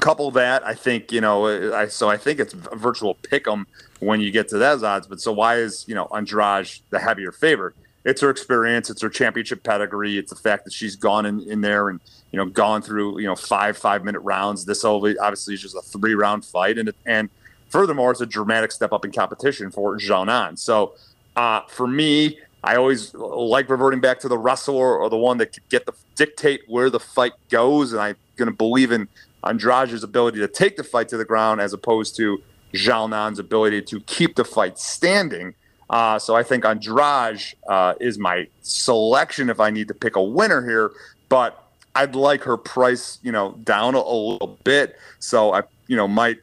couple 0.03 0.31
that, 0.33 0.67
I 0.67 0.75
think 0.75 1.13
you 1.13 1.21
know, 1.21 1.75
I 1.75 1.87
so 1.87 2.09
I 2.09 2.17
think 2.17 2.41
it's 2.41 2.53
virtual 2.53 3.15
pick 3.15 3.47
'em 3.49 3.67
when 4.01 4.21
you 4.21 4.31
get 4.31 4.49
to 4.49 4.59
those 4.59 4.83
odds. 4.83 5.07
But 5.07 5.21
so 5.21 5.33
why 5.33 5.57
is 5.57 5.85
you 5.89 5.95
know 5.95 6.07
Andrade 6.15 6.69
the 6.91 6.99
heavier 6.99 7.33
favorite? 7.33 7.75
It's 8.05 8.21
her 8.21 8.31
experience, 8.31 8.91
it's 8.91 9.03
her 9.03 9.09
championship 9.09 9.63
pedigree, 9.63 10.19
it's 10.19 10.31
the 10.31 10.41
fact 10.41 10.65
that 10.65 10.73
she's 10.73 10.97
gone 10.97 11.25
in, 11.25 11.41
in 11.49 11.61
there 11.61 11.89
and 11.89 12.01
you 12.33 12.37
know 12.37 12.47
gone 12.47 12.83
through 12.83 13.21
you 13.21 13.27
know 13.27 13.37
five 13.37 13.77
five 13.77 14.05
minute 14.05 14.21
rounds. 14.21 14.65
This 14.65 14.85
obviously 14.85 15.55
is 15.55 15.63
just 15.63 15.77
a 15.77 15.83
three 15.83 16.15
round 16.15 16.45
fight, 16.45 16.79
and 16.79 16.93
and 17.07 17.31
furthermore, 17.69 18.11
it's 18.11 18.21
a 18.21 18.27
dramatic 18.27 18.73
step 18.73 18.93
up 18.93 19.05
in 19.05 19.13
competition 19.13 19.71
for 19.71 19.97
Xiaonan. 19.99 20.59
So 20.59 20.95
uh, 21.37 21.63
for 21.69 21.87
me, 21.87 22.39
I 22.63 22.77
always 22.77 23.15
like 23.15 23.69
reverting 23.69 24.01
back 24.01 24.21
to 24.21 24.29
the 24.29 24.39
wrestler 24.39 24.97
or 24.97 25.11
the 25.11 25.17
one 25.17 25.39
that 25.39 25.53
could 25.53 25.69
get 25.69 25.87
the 25.87 25.93
dictate 26.15 26.63
where 26.69 26.91
the 26.91 27.01
fight 27.01 27.33
goes, 27.49 27.93
and 27.93 28.01
I'm 28.01 28.17
going 28.37 28.51
to 28.51 28.57
believe 28.57 28.93
in 28.93 29.09
Andrade's 29.43 30.05
ability 30.05 30.39
to 30.39 30.49
take 30.49 30.77
the 30.77 30.85
fight 30.85 31.09
to 31.09 31.17
the 31.17 31.25
ground 31.25 31.61
as 31.61 31.73
opposed 31.73 32.15
to 32.17 32.41
Xiaonan's 32.73 33.39
ability 33.39 33.83
to 33.83 34.01
keep 34.01 34.37
the 34.37 34.45
fight 34.45 34.79
standing. 34.79 35.55
Uh, 35.93 36.19
so 36.19 36.35
I 36.35 36.43
think 36.43 36.65
Andrade 36.65 37.43
uh, 37.69 37.95
is 38.01 38.19
my 38.19 38.49
selection 38.63 39.51
if 39.51 39.61
I 39.61 39.71
need 39.71 39.89
to 39.89 39.95
pick 39.95 40.17
a 40.17 40.23
winner 40.23 40.67
here. 40.67 40.91
But 41.29 41.63
I'd 41.95 42.15
like 42.15 42.43
her 42.45 42.57
price, 42.57 43.19
you 43.23 43.31
know, 43.31 43.53
down 43.65 43.95
a, 43.95 43.99
a 43.99 44.17
little 44.33 44.59
bit. 44.65 44.97
So 45.19 45.53
I, 45.53 45.63
you 45.87 45.97
know, 45.97 46.09
might 46.09 46.39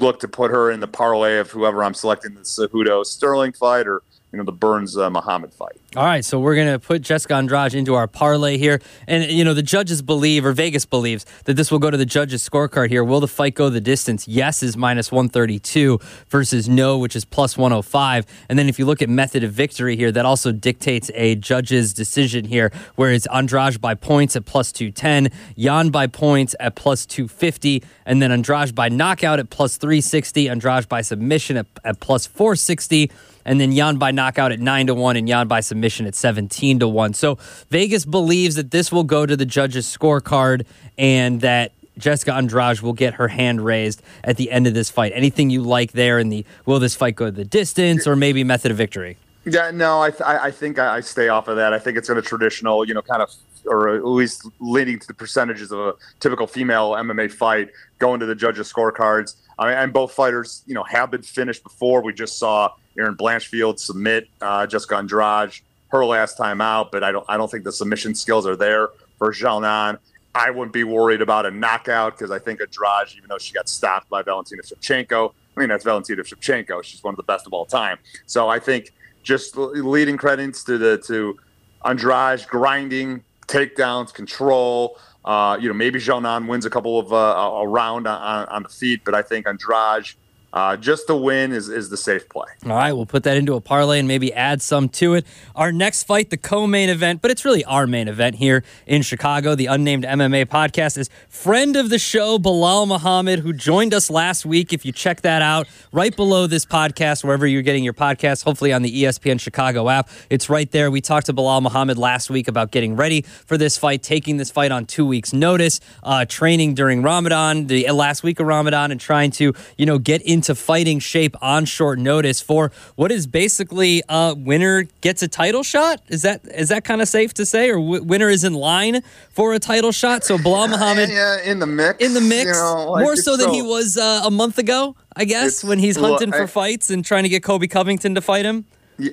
look 0.00 0.20
to 0.20 0.28
put 0.28 0.50
her 0.50 0.70
in 0.70 0.80
the 0.80 0.88
parlay 0.88 1.38
of 1.38 1.50
whoever 1.50 1.82
I'm 1.84 1.94
selecting 1.94 2.34
the 2.34 2.40
Cejudo 2.40 3.06
Sterling 3.06 3.52
fight 3.52 3.86
or 3.86 4.02
you 4.32 4.38
know 4.38 4.44
the 4.44 4.52
Burns 4.52 4.96
uh, 4.96 5.08
Muhammad 5.10 5.54
fight. 5.54 5.80
All 5.96 6.04
right, 6.04 6.24
so 6.24 6.38
we're 6.38 6.54
gonna 6.54 6.78
put 6.78 7.02
Jessica 7.02 7.34
Andrade 7.34 7.74
into 7.74 7.94
our 7.94 8.06
parlay 8.06 8.58
here, 8.58 8.80
and 9.06 9.24
you 9.30 9.44
know 9.44 9.54
the 9.54 9.62
judges 9.62 10.02
believe, 10.02 10.44
or 10.44 10.52
Vegas 10.52 10.84
believes, 10.84 11.24
that 11.44 11.54
this 11.54 11.70
will 11.70 11.78
go 11.78 11.90
to 11.90 11.96
the 11.96 12.06
judges' 12.06 12.46
scorecard 12.46 12.90
here. 12.90 13.02
Will 13.02 13.20
the 13.20 13.28
fight 13.28 13.54
go 13.54 13.70
the 13.70 13.80
distance? 13.80 14.28
Yes 14.28 14.62
is 14.62 14.76
minus 14.76 15.10
one 15.10 15.28
thirty 15.28 15.58
two 15.58 15.98
versus 16.28 16.68
no, 16.68 16.98
which 16.98 17.16
is 17.16 17.24
plus 17.24 17.56
one 17.56 17.70
hundred 17.70 17.82
five. 17.82 18.26
And 18.48 18.58
then 18.58 18.68
if 18.68 18.78
you 18.78 18.84
look 18.84 19.00
at 19.00 19.08
method 19.08 19.44
of 19.44 19.52
victory 19.52 19.96
here, 19.96 20.12
that 20.12 20.26
also 20.26 20.52
dictates 20.52 21.10
a 21.14 21.34
judge's 21.36 21.94
decision 21.94 22.44
here, 22.44 22.70
where 22.96 23.12
it's 23.12 23.26
Andrade 23.28 23.80
by 23.80 23.94
points 23.94 24.36
at 24.36 24.44
plus 24.44 24.72
two 24.72 24.90
ten, 24.90 25.30
Yan 25.56 25.88
by 25.90 26.06
points 26.06 26.54
at 26.60 26.74
plus 26.74 27.06
two 27.06 27.28
fifty, 27.28 27.82
and 28.04 28.20
then 28.20 28.30
Andrade 28.30 28.74
by 28.74 28.88
knockout 28.90 29.38
at 29.38 29.48
plus 29.48 29.78
three 29.78 30.02
sixty, 30.02 30.48
Andrade 30.48 30.88
by 30.88 31.00
submission 31.00 31.56
at, 31.56 31.66
at 31.82 32.00
plus 32.00 32.26
four 32.26 32.54
sixty 32.54 33.10
and 33.48 33.58
then 33.58 33.72
Yan 33.72 33.96
by 33.96 34.10
knockout 34.10 34.52
at 34.52 34.60
9 34.60 34.88
to 34.88 34.94
1 34.94 35.16
and 35.16 35.26
Yan 35.26 35.48
by 35.48 35.60
submission 35.60 36.06
at 36.06 36.14
17 36.14 36.80
to 36.80 36.86
1. 36.86 37.14
So 37.14 37.38
Vegas 37.70 38.04
believes 38.04 38.56
that 38.56 38.70
this 38.70 38.92
will 38.92 39.04
go 39.04 39.24
to 39.24 39.36
the 39.36 39.46
judges' 39.46 39.86
scorecard 39.86 40.66
and 40.98 41.40
that 41.40 41.72
Jessica 41.96 42.34
Andrade 42.34 42.80
will 42.80 42.92
get 42.92 43.14
her 43.14 43.26
hand 43.26 43.64
raised 43.64 44.02
at 44.22 44.36
the 44.36 44.50
end 44.50 44.66
of 44.66 44.74
this 44.74 44.90
fight. 44.90 45.12
Anything 45.14 45.48
you 45.48 45.62
like 45.62 45.92
there 45.92 46.18
in 46.18 46.28
the 46.28 46.44
will 46.66 46.78
this 46.78 46.94
fight 46.94 47.16
go 47.16 47.30
the 47.30 47.44
distance 47.44 48.06
or 48.06 48.14
maybe 48.14 48.44
method 48.44 48.70
of 48.70 48.76
victory? 48.76 49.16
Yeah, 49.46 49.70
no, 49.70 50.02
I, 50.02 50.10
th- 50.10 50.20
I 50.20 50.50
think 50.50 50.78
I 50.78 51.00
stay 51.00 51.28
off 51.28 51.48
of 51.48 51.56
that. 51.56 51.72
I 51.72 51.78
think 51.78 51.96
it's 51.96 52.10
in 52.10 52.18
a 52.18 52.22
traditional, 52.22 52.86
you 52.86 52.92
know, 52.92 53.00
kind 53.00 53.22
of, 53.22 53.32
or 53.68 53.94
at 53.94 54.04
least 54.04 54.48
leading 54.58 54.98
to 54.98 55.06
the 55.06 55.14
percentages 55.14 55.70
of 55.72 55.78
a 55.78 55.94
typical 56.20 56.46
female 56.46 56.92
MMA 56.92 57.30
fight 57.30 57.70
going 57.98 58.20
to 58.20 58.26
the 58.26 58.34
judges' 58.34 58.72
scorecards. 58.72 59.36
I 59.58 59.68
mean, 59.68 59.74
and 59.74 59.92
both 59.92 60.12
fighters, 60.12 60.62
you 60.66 60.74
know, 60.74 60.84
have 60.84 61.10
been 61.10 61.22
finished 61.22 61.62
before. 61.62 62.02
We 62.02 62.12
just 62.12 62.38
saw 62.38 62.72
Erin 62.98 63.16
Blanchfield 63.16 63.78
submit 63.78 64.28
uh, 64.40 64.66
Jessica 64.66 64.96
Andrade 64.96 65.52
her 65.90 66.04
last 66.04 66.36
time 66.36 66.60
out, 66.60 66.92
but 66.92 67.02
I 67.02 67.12
don't 67.12 67.24
I 67.28 67.36
don't 67.36 67.50
think 67.50 67.64
the 67.64 67.72
submission 67.72 68.14
skills 68.14 68.46
are 68.46 68.56
there 68.56 68.88
for 69.18 69.32
Xiaonan. 69.32 69.98
I 70.34 70.50
wouldn't 70.50 70.72
be 70.72 70.84
worried 70.84 71.22
about 71.22 71.46
a 71.46 71.50
knockout 71.50 72.16
because 72.16 72.30
I 72.30 72.38
think 72.38 72.60
Andrade, 72.60 73.16
even 73.16 73.28
though 73.28 73.38
she 73.38 73.52
got 73.52 73.68
stopped 73.68 74.08
by 74.08 74.22
Valentina 74.22 74.62
Shevchenko, 74.62 75.32
I 75.56 75.60
mean 75.60 75.68
that's 75.68 75.84
Valentina 75.84 76.22
Shevchenko. 76.22 76.82
She's 76.84 77.02
one 77.02 77.12
of 77.12 77.16
the 77.16 77.24
best 77.24 77.46
of 77.46 77.52
all 77.52 77.64
time. 77.64 77.98
So 78.26 78.48
I 78.48 78.58
think 78.58 78.92
just 79.22 79.56
leading 79.56 80.16
credits 80.16 80.62
to 80.64 80.78
the 80.78 80.98
to 81.06 81.38
Andrade 81.84 82.46
grinding 82.48 83.22
takedowns, 83.48 84.12
control. 84.12 84.98
Uh, 85.24 85.58
you 85.60 85.68
know, 85.68 85.74
maybe 85.74 85.98
Xiaonan 85.98 86.46
wins 86.46 86.64
a 86.64 86.70
couple 86.70 86.98
of 86.98 87.12
uh, 87.12 87.16
a 87.16 87.66
round 87.66 88.06
on, 88.06 88.46
on 88.48 88.62
the 88.62 88.68
feet, 88.68 89.02
but 89.04 89.14
I 89.14 89.22
think 89.22 89.46
Andrade 89.46 90.14
uh, 90.52 90.76
just 90.76 91.06
the 91.06 91.16
win 91.16 91.52
is, 91.52 91.68
is 91.68 91.90
the 91.90 91.96
safe 91.96 92.28
play. 92.28 92.46
All 92.64 92.72
right, 92.72 92.92
we'll 92.92 93.06
put 93.06 93.22
that 93.24 93.36
into 93.36 93.54
a 93.54 93.60
parlay 93.60 93.98
and 93.98 94.08
maybe 94.08 94.32
add 94.32 94.62
some 94.62 94.88
to 94.90 95.14
it. 95.14 95.26
Our 95.54 95.72
next 95.72 96.04
fight, 96.04 96.30
the 96.30 96.38
co 96.38 96.66
main 96.66 96.88
event, 96.88 97.20
but 97.20 97.30
it's 97.30 97.44
really 97.44 97.64
our 97.64 97.86
main 97.86 98.08
event 98.08 98.36
here 98.36 98.64
in 98.86 99.02
Chicago. 99.02 99.54
The 99.54 99.66
Unnamed 99.66 100.04
MMA 100.04 100.46
podcast 100.46 100.96
is 100.96 101.10
friend 101.28 101.76
of 101.76 101.90
the 101.90 101.98
show, 101.98 102.38
Belal 102.38 102.88
Muhammad, 102.88 103.40
who 103.40 103.52
joined 103.52 103.92
us 103.92 104.08
last 104.10 104.46
week. 104.46 104.72
If 104.72 104.86
you 104.86 104.92
check 104.92 105.20
that 105.20 105.42
out, 105.42 105.68
right 105.92 106.16
below 106.16 106.46
this 106.46 106.64
podcast, 106.64 107.24
wherever 107.24 107.46
you're 107.46 107.62
getting 107.62 107.84
your 107.84 107.92
podcast, 107.92 108.44
hopefully 108.44 108.72
on 108.72 108.80
the 108.80 109.02
ESPN 109.04 109.38
Chicago 109.38 109.88
app, 109.90 110.08
it's 110.30 110.48
right 110.48 110.70
there. 110.70 110.90
We 110.90 111.02
talked 111.02 111.26
to 111.26 111.34
Belal 111.34 111.60
Muhammad 111.62 111.98
last 111.98 112.30
week 112.30 112.48
about 112.48 112.70
getting 112.70 112.96
ready 112.96 113.20
for 113.22 113.58
this 113.58 113.76
fight, 113.76 114.02
taking 114.02 114.38
this 114.38 114.50
fight 114.50 114.72
on 114.72 114.86
two 114.86 115.04
weeks' 115.04 115.34
notice, 115.34 115.80
uh, 116.02 116.24
training 116.24 116.74
during 116.74 117.02
Ramadan, 117.02 117.66
the 117.66 117.90
last 117.90 118.22
week 118.22 118.40
of 118.40 118.46
Ramadan, 118.46 118.90
and 118.90 119.00
trying 119.00 119.30
to, 119.32 119.52
you 119.76 119.84
know, 119.84 119.98
get 119.98 120.22
in 120.22 120.37
into 120.38 120.54
fighting 120.54 121.00
shape 121.00 121.34
on 121.42 121.64
short 121.64 121.98
notice 121.98 122.40
for 122.40 122.70
what 122.94 123.10
is 123.10 123.26
basically 123.26 124.04
a 124.08 124.36
winner 124.36 124.84
gets 125.00 125.20
a 125.20 125.26
title 125.26 125.64
shot. 125.64 126.00
Is 126.06 126.22
that 126.22 126.44
is 126.44 126.68
that 126.68 126.84
kind 126.84 127.02
of 127.02 127.08
safe 127.08 127.34
to 127.34 127.44
say, 127.44 127.70
or 127.70 127.74
w- 127.74 128.04
winner 128.04 128.28
is 128.28 128.44
in 128.44 128.54
line 128.54 129.02
for 129.30 129.52
a 129.52 129.58
title 129.58 129.90
shot? 129.90 130.22
So 130.22 130.38
Belal 130.38 130.70
Muhammad, 130.70 131.10
yeah, 131.10 131.42
in 131.42 131.58
the 131.58 131.66
mix, 131.66 131.98
in 131.98 132.14
the 132.14 132.20
mix, 132.20 132.46
you 132.46 132.52
know, 132.52 132.92
like 132.92 133.02
more 133.02 133.16
so, 133.16 133.36
so 133.36 133.36
than 133.36 133.52
he 133.52 133.62
was 133.62 133.98
uh, 133.98 134.22
a 134.24 134.30
month 134.30 134.58
ago, 134.58 134.94
I 135.16 135.24
guess, 135.24 135.64
when 135.64 135.80
he's 135.80 135.96
hunting 135.96 136.30
for 136.30 136.46
fights 136.46 136.88
and 136.88 137.04
trying 137.04 137.24
to 137.24 137.28
get 137.28 137.42
Colby 137.42 137.66
Covington 137.66 138.14
to 138.14 138.20
fight 138.20 138.44
him. 138.44 138.64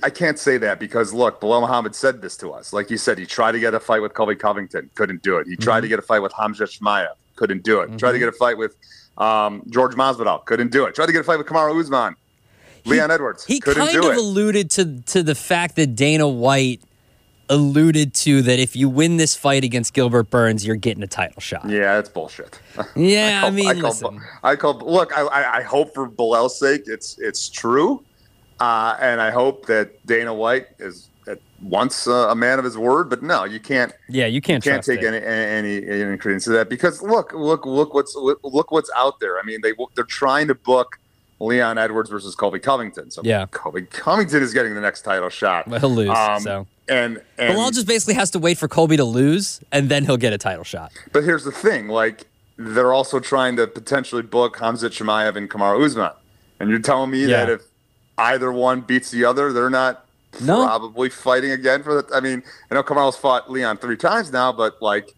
I 0.03 0.11
can't 0.11 0.37
say 0.37 0.57
that 0.59 0.79
because 0.79 1.11
look, 1.11 1.41
Belal 1.41 1.61
Muhammad 1.61 1.95
said 1.95 2.21
this 2.21 2.37
to 2.37 2.51
us. 2.51 2.71
Like 2.71 2.91
you 2.91 2.97
said, 2.97 3.17
he 3.17 3.25
tried 3.25 3.53
to 3.53 3.59
get 3.59 3.73
a 3.73 3.79
fight 3.79 4.01
with 4.01 4.13
Colby 4.13 4.35
Covington, 4.35 4.91
couldn't 4.93 5.23
do 5.23 5.37
it. 5.37 5.47
He 5.47 5.55
tried 5.55 5.77
mm-hmm. 5.77 5.81
to 5.83 5.87
get 5.89 5.99
a 5.99 6.03
fight 6.03 6.21
with 6.21 6.33
Khamzat 6.33 6.79
Chimaev, 6.79 7.15
couldn't 7.35 7.63
do 7.63 7.81
it. 7.81 7.87
Mm-hmm. 7.87 7.97
Tried 7.97 8.11
to 8.11 8.17
mm-hmm. 8.17 8.25
get 8.25 8.29
a 8.29 8.37
fight 8.37 8.57
with 8.57 8.75
um, 9.17 9.63
George 9.69 9.95
Masvidal 9.95 10.45
couldn't 10.45 10.71
do 10.71 10.85
it. 10.85 10.95
Tried 10.95 11.07
to 11.07 11.11
get 11.11 11.21
a 11.21 11.23
fight 11.23 11.37
with 11.37 11.47
Kamaru 11.47 11.79
Usman. 11.79 12.15
Leon 12.85 13.11
Edwards. 13.11 13.45
He 13.45 13.59
kind 13.59 13.77
of 13.77 14.05
it. 14.05 14.17
alluded 14.17 14.69
to 14.71 15.01
to 15.01 15.23
the 15.23 15.35
fact 15.35 15.75
that 15.75 15.95
Dana 15.95 16.27
White 16.27 16.81
alluded 17.49 18.13
to 18.13 18.41
that 18.43 18.59
if 18.59 18.75
you 18.75 18.89
win 18.89 19.17
this 19.17 19.35
fight 19.35 19.63
against 19.63 19.93
Gilbert 19.93 20.29
Burns, 20.29 20.65
you're 20.65 20.75
getting 20.75 21.03
a 21.03 21.07
title 21.07 21.41
shot. 21.41 21.67
Yeah, 21.69 21.95
that's 21.95 22.09
bullshit. 22.09 22.59
Yeah, 22.95 23.37
I, 23.37 23.41
call, 23.41 23.47
I 23.47 23.51
mean, 23.51 23.67
I 23.67 23.73
call, 23.73 23.89
listen. 23.89 24.21
I 24.43 24.55
call 24.55 24.73
look. 24.79 25.17
I, 25.17 25.59
I 25.59 25.61
hope 25.61 25.93
for 25.93 26.07
Belal's 26.07 26.59
sake, 26.59 26.83
it's 26.85 27.17
it's 27.19 27.49
true, 27.49 28.03
uh, 28.59 28.97
and 28.99 29.21
I 29.21 29.31
hope 29.31 29.65
that 29.67 30.05
Dana 30.05 30.33
White 30.33 30.67
is 30.79 31.09
once 31.61 32.07
uh, 32.07 32.27
a 32.29 32.35
man 32.35 32.59
of 32.59 32.65
his 32.65 32.77
word, 32.77 33.09
but 33.09 33.23
no, 33.23 33.43
you 33.43 33.59
can't. 33.59 33.93
Yeah, 34.07 34.25
you 34.25 34.41
can't. 34.41 34.63
You 34.65 34.71
can't 34.71 34.83
take 34.83 35.03
any, 35.03 35.17
any, 35.17 35.87
any 35.87 36.17
credence 36.17 36.45
to 36.45 36.51
that 36.51 36.69
because 36.69 37.01
look, 37.01 37.33
look, 37.33 37.65
look 37.65 37.93
what's 37.93 38.15
look 38.15 38.71
what's 38.71 38.91
out 38.95 39.19
there. 39.19 39.39
I 39.39 39.43
mean, 39.43 39.61
they 39.61 39.73
they're 39.95 40.03
trying 40.03 40.47
to 40.47 40.55
book 40.55 40.99
Leon 41.39 41.77
Edwards 41.77 42.09
versus 42.09 42.35
Colby 42.35 42.59
Covington. 42.59 43.11
So 43.11 43.21
yeah, 43.23 43.45
Colby 43.47 43.83
Covington 43.83 44.41
is 44.41 44.53
getting 44.53 44.75
the 44.75 44.81
next 44.81 45.01
title 45.01 45.29
shot. 45.29 45.67
Well, 45.67 45.79
he'll 45.79 45.89
lose. 45.89 46.09
Um, 46.09 46.41
so 46.41 46.67
and 46.87 47.21
and 47.37 47.55
Belal 47.55 47.73
just 47.73 47.87
basically 47.87 48.13
has 48.15 48.31
to 48.31 48.39
wait 48.39 48.57
for 48.57 48.67
Colby 48.67 48.97
to 48.97 49.05
lose, 49.05 49.61
and 49.71 49.89
then 49.89 50.05
he'll 50.05 50.17
get 50.17 50.33
a 50.33 50.37
title 50.37 50.63
shot. 50.63 50.91
But 51.11 51.23
here's 51.23 51.43
the 51.43 51.51
thing: 51.51 51.87
like 51.87 52.27
they're 52.57 52.93
also 52.93 53.19
trying 53.19 53.55
to 53.57 53.67
potentially 53.67 54.21
book 54.21 54.57
Khamzat 54.57 54.91
Chimaev 54.91 55.35
and 55.35 55.49
Kamaru 55.49 55.85
Usman, 55.85 56.11
and 56.59 56.69
you're 56.69 56.79
telling 56.79 57.11
me 57.11 57.21
yeah. 57.21 57.45
that 57.45 57.49
if 57.49 57.61
either 58.17 58.51
one 58.51 58.81
beats 58.81 59.11
the 59.11 59.25
other, 59.25 59.51
they're 59.51 59.69
not 59.69 60.04
no. 60.41 60.65
probably 60.65 61.09
fighting 61.09 61.51
again 61.51 61.83
for 61.83 62.01
the. 62.01 62.15
I 62.15 62.19
mean, 62.19 62.43
I 62.69 62.75
know 62.75 62.83
Kamaru's 62.83 63.17
fought 63.17 63.51
Leon 63.51 63.77
three 63.77 63.97
times 63.97 64.31
now, 64.31 64.51
but 64.51 64.81
like, 64.81 65.13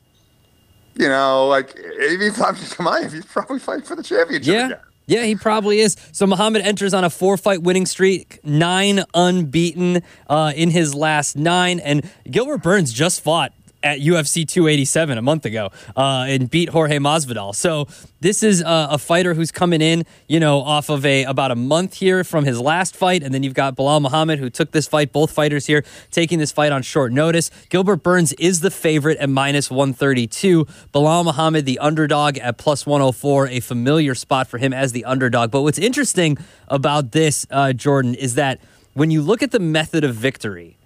you 0.95 1.07
know, 1.07 1.47
like 1.47 1.73
if 1.75 2.19
he's 2.19 2.37
Chimaev, 2.73 3.13
he's 3.13 3.25
probably 3.25 3.59
fighting 3.59 3.83
for 3.83 3.95
the 3.95 4.03
championship 4.03 4.53
yeah. 4.53 4.65
again. 4.65 4.79
Yeah, 5.07 5.23
he 5.23 5.35
probably 5.35 5.79
is. 5.79 5.95
So 6.11 6.27
Muhammad 6.27 6.63
enters 6.63 6.93
on 6.93 7.05
a 7.05 7.09
four-fight 7.09 7.63
winning 7.63 7.85
streak, 7.85 8.41
nine 8.43 9.05
unbeaten 9.13 10.03
uh, 10.27 10.51
in 10.53 10.69
his 10.69 10.93
last 10.93 11.37
nine, 11.37 11.79
and 11.79 12.09
Gilbert 12.29 12.61
Burns 12.61 12.91
just 12.91 13.21
fought 13.21 13.53
at 13.87 13.99
UFC 13.99 14.45
287 14.45 15.17
a 15.17 15.21
month 15.21 15.45
ago 15.45 15.71
uh, 15.95 16.25
and 16.27 16.49
beat 16.49 16.69
Jorge 16.69 16.97
Masvidal. 16.97 17.55
So 17.55 17.87
this 18.19 18.43
is 18.43 18.61
a, 18.61 18.87
a, 18.91 18.97
fighter 18.97 19.33
who's 19.33 19.51
coming 19.51 19.81
in, 19.81 20.03
you 20.27 20.39
know, 20.41 20.59
off 20.59 20.89
of 20.89 21.05
a 21.05 21.23
about 21.23 21.51
a 21.51 21.55
month 21.55 21.93
here 21.93 22.25
from 22.25 22.43
his 22.43 22.59
last 22.59 22.97
fight, 22.97 23.23
and 23.23 23.33
then 23.33 23.43
you've 23.43 23.53
got 23.53 23.77
Belal 23.77 24.01
Muhammad 24.01 24.39
who 24.39 24.49
took 24.49 24.71
this 24.71 24.87
fight. 24.87 25.13
Both 25.13 25.31
fighters 25.31 25.67
here 25.67 25.85
taking 26.11 26.37
this 26.37 26.51
fight 26.51 26.73
on 26.73 26.81
short 26.81 27.13
notice. 27.13 27.49
Gilbert 27.69 28.03
Burns 28.03 28.33
is 28.33 28.59
the 28.59 28.71
favorite 28.71 29.17
at 29.19 29.29
minus 29.29 29.71
132. 29.71 30.65
Belal 30.93 31.23
Muhammad 31.23 31.65
the 31.65 31.79
underdog 31.79 32.37
at 32.39 32.57
plus 32.57 32.85
104, 32.85 33.47
a 33.47 33.59
familiar 33.61 34.15
spot 34.15 34.47
for 34.47 34.57
him 34.57 34.73
as 34.73 34.91
the 34.91 35.05
underdog. 35.05 35.49
But 35.49 35.61
what's 35.61 35.79
interesting 35.79 36.37
about 36.67 37.13
this, 37.13 37.47
uh, 37.51 37.71
Jordan, 37.71 38.15
is 38.15 38.35
that 38.35 38.59
when 38.93 39.11
you 39.11 39.21
look 39.21 39.41
at 39.41 39.51
the 39.51 39.59
method 39.59 40.03
of 40.03 40.13
victory, 40.13 40.77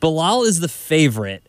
Belal 0.00 0.46
is 0.46 0.60
the 0.60 0.68
favorite 0.68 1.42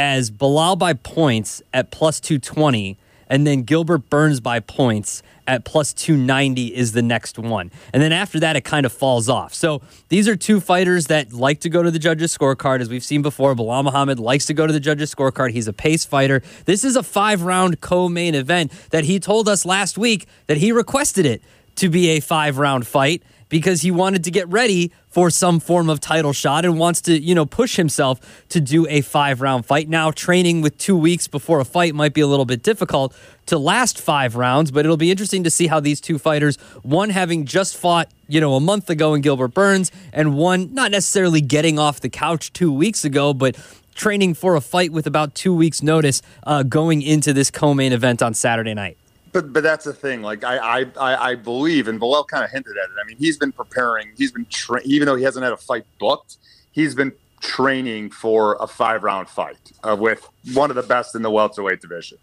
as 0.00 0.30
Belal 0.30 0.78
by 0.78 0.94
points 0.94 1.60
at 1.74 1.90
plus 1.90 2.20
220, 2.20 2.96
and 3.28 3.46
then 3.46 3.64
Gilbert 3.64 4.08
Burns 4.08 4.40
by 4.40 4.58
points 4.58 5.22
at 5.46 5.64
plus 5.64 5.92
290 5.92 6.74
is 6.74 6.92
the 6.92 7.02
next 7.02 7.38
one. 7.38 7.70
And 7.92 8.02
then 8.02 8.10
after 8.10 8.40
that, 8.40 8.56
it 8.56 8.64
kind 8.64 8.86
of 8.86 8.92
falls 8.92 9.28
off. 9.28 9.52
So 9.52 9.82
these 10.08 10.26
are 10.26 10.36
two 10.36 10.58
fighters 10.58 11.08
that 11.08 11.34
like 11.34 11.60
to 11.60 11.68
go 11.68 11.82
to 11.82 11.90
the 11.90 11.98
judges' 11.98 12.36
scorecard. 12.36 12.80
As 12.80 12.88
we've 12.88 13.04
seen 13.04 13.20
before, 13.20 13.54
Belal 13.54 13.84
Muhammad 13.84 14.18
likes 14.18 14.46
to 14.46 14.54
go 14.54 14.66
to 14.66 14.72
the 14.72 14.80
judges' 14.80 15.14
scorecard. 15.14 15.50
He's 15.50 15.68
a 15.68 15.72
pace 15.72 16.06
fighter. 16.06 16.42
This 16.64 16.82
is 16.82 16.96
a 16.96 17.02
five 17.02 17.42
round 17.42 17.82
co 17.82 18.08
main 18.08 18.34
event 18.34 18.72
that 18.90 19.04
he 19.04 19.20
told 19.20 19.50
us 19.50 19.66
last 19.66 19.98
week 19.98 20.26
that 20.46 20.56
he 20.56 20.72
requested 20.72 21.26
it 21.26 21.42
to 21.76 21.90
be 21.90 22.08
a 22.10 22.20
five 22.20 22.56
round 22.56 22.86
fight 22.86 23.22
because 23.50 23.82
he 23.82 23.90
wanted 23.90 24.24
to 24.24 24.30
get 24.30 24.48
ready 24.48 24.90
for 25.08 25.28
some 25.28 25.60
form 25.60 25.90
of 25.90 26.00
title 26.00 26.32
shot 26.32 26.64
and 26.64 26.78
wants 26.78 27.02
to, 27.02 27.20
you 27.20 27.34
know, 27.34 27.44
push 27.44 27.76
himself 27.76 28.46
to 28.48 28.60
do 28.60 28.86
a 28.88 29.02
five 29.02 29.42
round 29.42 29.66
fight. 29.66 29.90
Now, 29.90 30.10
training 30.10 30.62
with 30.62 30.78
two 30.78 30.96
weeks 30.96 31.28
before 31.28 31.60
a 31.60 31.64
fight 31.66 31.94
might 31.94 32.14
be 32.14 32.22
a 32.22 32.26
little 32.26 32.46
bit 32.46 32.62
difficult 32.62 33.14
to 33.46 33.58
last 33.58 34.00
five 34.00 34.36
rounds, 34.36 34.70
but 34.70 34.86
it'll 34.86 34.96
be 34.96 35.10
interesting 35.10 35.44
to 35.44 35.50
see 35.50 35.66
how 35.66 35.80
these 35.80 36.00
two 36.00 36.18
fighters, 36.18 36.56
one 36.82 37.10
having 37.10 37.44
just 37.44 37.76
fought, 37.76 38.08
you 38.28 38.40
know, 38.40 38.54
a 38.54 38.60
month 38.60 38.88
ago 38.88 39.12
in 39.14 39.20
Gilbert 39.20 39.52
Burns, 39.52 39.90
and 40.12 40.36
one 40.36 40.72
not 40.72 40.92
necessarily 40.92 41.40
getting 41.40 41.78
off 41.78 42.00
the 42.00 42.08
couch 42.08 42.52
two 42.52 42.72
weeks 42.72 43.04
ago, 43.04 43.34
but 43.34 43.56
training 43.96 44.34
for 44.34 44.54
a 44.54 44.60
fight 44.60 44.92
with 44.92 45.06
about 45.06 45.34
two 45.34 45.54
weeks' 45.54 45.82
notice 45.82 46.22
uh, 46.44 46.62
going 46.62 47.02
into 47.02 47.32
this 47.32 47.50
co 47.50 47.74
main 47.74 47.92
event 47.92 48.22
on 48.22 48.32
Saturday 48.32 48.74
night. 48.74 48.96
But 49.32 49.52
but 49.52 49.62
that's 49.62 49.84
the 49.84 49.92
thing. 49.92 50.22
Like 50.22 50.44
I 50.44 50.86
I, 50.96 51.30
I 51.30 51.34
believe, 51.34 51.88
and 51.88 52.00
Belal 52.00 52.26
kind 52.26 52.44
of 52.44 52.50
hinted 52.50 52.76
at 52.76 52.84
it. 52.84 52.96
I 53.02 53.06
mean, 53.06 53.16
he's 53.16 53.36
been 53.36 53.52
preparing. 53.52 54.08
He's 54.16 54.32
been 54.32 54.46
tra- 54.50 54.82
even 54.84 55.06
though 55.06 55.16
he 55.16 55.24
hasn't 55.24 55.44
had 55.44 55.52
a 55.52 55.56
fight 55.56 55.84
booked, 55.98 56.38
he's 56.72 56.94
been 56.94 57.12
training 57.40 58.10
for 58.10 58.56
a 58.60 58.66
five 58.66 59.02
round 59.02 59.28
fight 59.28 59.72
uh, 59.82 59.96
with 59.98 60.28
one 60.52 60.70
of 60.70 60.76
the 60.76 60.82
best 60.82 61.14
in 61.14 61.22
the 61.22 61.30
welterweight 61.30 61.80
division. 61.80 62.18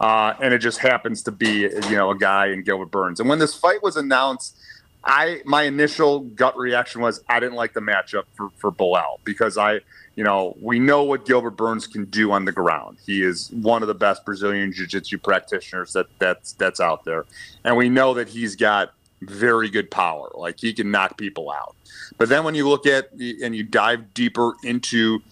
Uh, 0.00 0.34
and 0.40 0.54
it 0.54 0.58
just 0.58 0.78
happens 0.78 1.22
to 1.22 1.32
be 1.32 1.60
you 1.60 1.96
know 1.96 2.10
a 2.10 2.18
guy 2.18 2.46
in 2.46 2.62
Gilbert 2.62 2.90
Burns. 2.90 3.20
And 3.20 3.28
when 3.28 3.38
this 3.38 3.54
fight 3.54 3.82
was 3.82 3.96
announced, 3.96 4.56
I 5.04 5.42
my 5.44 5.62
initial 5.62 6.20
gut 6.20 6.56
reaction 6.56 7.00
was 7.00 7.22
I 7.28 7.40
didn't 7.40 7.56
like 7.56 7.72
the 7.72 7.80
matchup 7.80 8.24
for 8.34 8.50
for 8.56 8.70
Belal 8.70 9.18
because 9.24 9.58
I 9.58 9.80
you 10.14 10.24
know, 10.24 10.56
we 10.60 10.78
know 10.78 11.04
what 11.04 11.24
Gilbert 11.24 11.52
Burns 11.52 11.86
can 11.86 12.04
do 12.06 12.32
on 12.32 12.44
the 12.44 12.52
ground. 12.52 12.98
He 13.06 13.22
is 13.22 13.50
one 13.50 13.82
of 13.82 13.88
the 13.88 13.94
best 13.94 14.24
Brazilian 14.24 14.72
jiu-jitsu 14.72 15.18
practitioners 15.18 15.94
that 15.94 16.06
that's 16.18 16.52
that's 16.52 16.80
out 16.80 17.04
there. 17.04 17.24
And 17.64 17.76
we 17.76 17.88
know 17.88 18.14
that 18.14 18.28
he's 18.28 18.56
got 18.56 18.92
very 19.22 19.70
good 19.70 19.90
power. 19.90 20.30
Like 20.34 20.60
he 20.60 20.72
can 20.74 20.90
knock 20.90 21.16
people 21.16 21.50
out. 21.50 21.76
But 22.18 22.28
then 22.28 22.44
when 22.44 22.54
you 22.54 22.68
look 22.68 22.86
at 22.86 23.10
and 23.12 23.56
you 23.56 23.62
dive 23.62 24.12
deeper 24.12 24.52
into 24.64 25.22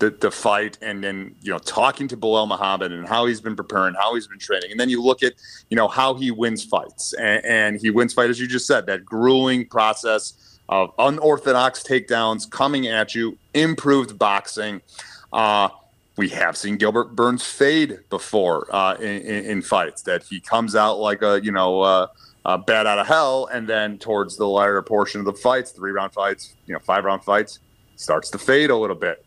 the, 0.00 0.10
the 0.10 0.30
fight 0.30 0.78
and 0.82 1.04
then 1.04 1.34
you 1.42 1.52
know 1.52 1.58
talking 1.58 2.08
to 2.08 2.16
Belal 2.16 2.48
Muhammad 2.48 2.90
and 2.90 3.06
how 3.06 3.26
he's 3.26 3.40
been 3.40 3.54
preparing, 3.54 3.94
how 3.94 4.14
he's 4.14 4.26
been 4.26 4.38
training, 4.38 4.70
and 4.72 4.80
then 4.80 4.88
you 4.88 5.02
look 5.02 5.22
at 5.22 5.34
you 5.68 5.76
know 5.76 5.86
how 5.86 6.14
he 6.14 6.30
wins 6.30 6.64
fights 6.64 7.12
and, 7.14 7.44
and 7.44 7.80
he 7.80 7.90
wins 7.90 8.12
fights 8.12 8.30
as 8.30 8.40
you 8.40 8.48
just 8.48 8.66
said 8.66 8.86
that 8.86 9.04
grueling 9.04 9.66
process 9.66 10.58
of 10.70 10.92
unorthodox 10.98 11.82
takedowns 11.82 12.48
coming 12.48 12.86
at 12.86 13.14
you, 13.14 13.36
improved 13.54 14.18
boxing. 14.18 14.80
Uh, 15.32 15.68
we 16.16 16.28
have 16.28 16.56
seen 16.56 16.76
Gilbert 16.76 17.16
Burns 17.16 17.44
fade 17.44 17.98
before 18.08 18.66
uh, 18.74 18.94
in, 18.94 19.44
in, 19.44 19.62
fights 19.62 20.02
that 20.02 20.22
he 20.22 20.40
comes 20.40 20.76
out 20.76 20.98
like 20.98 21.22
a 21.22 21.40
you 21.42 21.52
know 21.52 21.80
uh, 21.80 22.06
a 22.44 22.56
bat 22.56 22.86
out 22.86 22.98
of 22.98 23.06
hell, 23.06 23.48
and 23.52 23.68
then 23.68 23.98
towards 23.98 24.36
the 24.36 24.46
latter 24.46 24.80
portion 24.82 25.20
of 25.20 25.26
the 25.26 25.32
fights, 25.32 25.72
three 25.72 25.90
round 25.90 26.12
fights, 26.12 26.54
you 26.66 26.72
know 26.72 26.80
five 26.80 27.04
round 27.04 27.22
fights, 27.22 27.58
starts 27.96 28.30
to 28.30 28.38
fade 28.38 28.70
a 28.70 28.76
little 28.76 28.96
bit. 28.96 29.24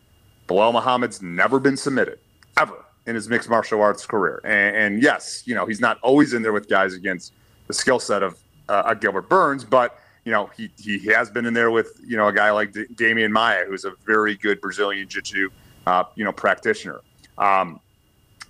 Belal 0.48 0.72
Muhammad's 0.72 1.22
never 1.22 1.58
been 1.58 1.76
submitted 1.76 2.18
ever 2.58 2.84
in 3.06 3.14
his 3.14 3.28
mixed 3.28 3.48
martial 3.48 3.80
arts 3.82 4.06
career, 4.06 4.40
and, 4.44 4.76
and 4.76 5.02
yes, 5.02 5.42
you 5.46 5.54
know 5.54 5.66
he's 5.66 5.80
not 5.80 5.98
always 6.02 6.34
in 6.34 6.42
there 6.42 6.52
with 6.52 6.68
guys 6.68 6.94
against 6.94 7.32
the 7.66 7.74
skill 7.74 7.98
set 7.98 8.22
of 8.22 8.38
uh, 8.68 8.94
Gilbert 8.94 9.28
Burns, 9.28 9.64
but 9.64 9.98
you 10.24 10.32
know, 10.32 10.50
he, 10.56 10.70
he 10.78 11.06
has 11.06 11.30
been 11.30 11.44
in 11.44 11.54
there 11.54 11.70
with, 11.70 12.00
you 12.04 12.16
know, 12.16 12.28
a 12.28 12.32
guy 12.32 12.50
like 12.50 12.72
D- 12.72 12.86
Demian 12.94 13.30
Maia, 13.30 13.64
who's 13.66 13.84
a 13.84 13.92
very 14.06 14.36
good 14.36 14.60
Brazilian 14.60 15.06
Jiu-Jitsu, 15.08 15.50
uh, 15.86 16.04
you 16.14 16.24
know, 16.24 16.32
practitioner. 16.32 17.00
Um, 17.36 17.80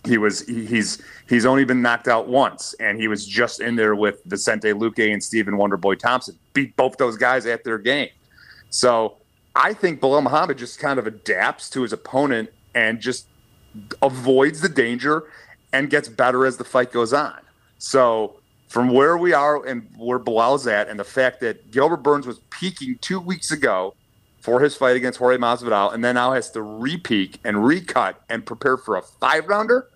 he 0.05 0.19
was 0.19 0.47
he, 0.47 0.67
he's 0.67 1.03
he's 1.29 1.47
only 1.47 1.65
been 1.65 1.81
knocked 1.81 2.09
out 2.09 2.29
once, 2.29 2.75
and 2.75 3.01
he 3.01 3.09
was 3.09 3.27
just 3.27 3.61
in 3.61 3.75
there 3.75 3.95
with 3.97 4.23
Vicente 4.27 4.69
Luque 4.73 5.13
and 5.13 5.23
Stephen 5.23 5.55
Wonderboy 5.55 5.99
Thompson. 5.99 6.39
Beat 6.53 6.77
both 6.77 6.99
those 6.99 7.17
guys 7.17 7.47
at 7.47 7.65
their 7.65 7.79
game. 7.79 8.11
So 8.69 9.17
I 9.55 9.73
think 9.73 10.01
Belal 10.01 10.23
Muhammad 10.23 10.59
just 10.59 10.79
kind 10.79 10.99
of 10.99 11.07
adapts 11.07 11.71
to 11.71 11.83
his 11.83 11.93
opponent 11.93 12.51
and 12.75 13.01
just 13.01 13.27
avoids 14.03 14.61
the 14.61 14.69
danger 14.69 15.25
and 15.73 15.91
gets 15.91 16.09
better 16.09 16.47
as 16.47 16.57
the 16.57 16.65
fight 16.65 16.93
goes 16.93 17.13
on. 17.13 17.41
So 17.79 18.37
from 18.69 18.89
where 18.89 19.17
we 19.17 19.33
are 19.33 19.65
and 19.65 19.89
where 19.97 20.19
Belal's 20.19 20.67
at, 20.67 20.89
and 20.89 20.99
the 20.99 21.05
fact 21.05 21.41
that 21.41 21.71
Gilbert 21.71 21.99
Burns 21.99 22.27
was 22.27 22.41
peaking 22.51 22.99
two 23.01 23.21
weeks 23.21 23.51
ago 23.51 23.95
for 24.41 24.61
his 24.61 24.77
fight 24.77 24.97
against 24.97 25.19
Jorge 25.19 25.39
Masvidal, 25.39 25.95
and 25.95 26.05
then 26.05 26.17
now 26.17 26.33
has 26.33 26.51
to 26.51 26.61
re-peak 26.61 27.39
and 27.45 27.65
recut 27.65 28.21
and 28.29 28.45
prepare 28.45 28.77
for 28.77 28.97
a 28.97 29.03
five 29.03 29.47
rounder. 29.47 29.89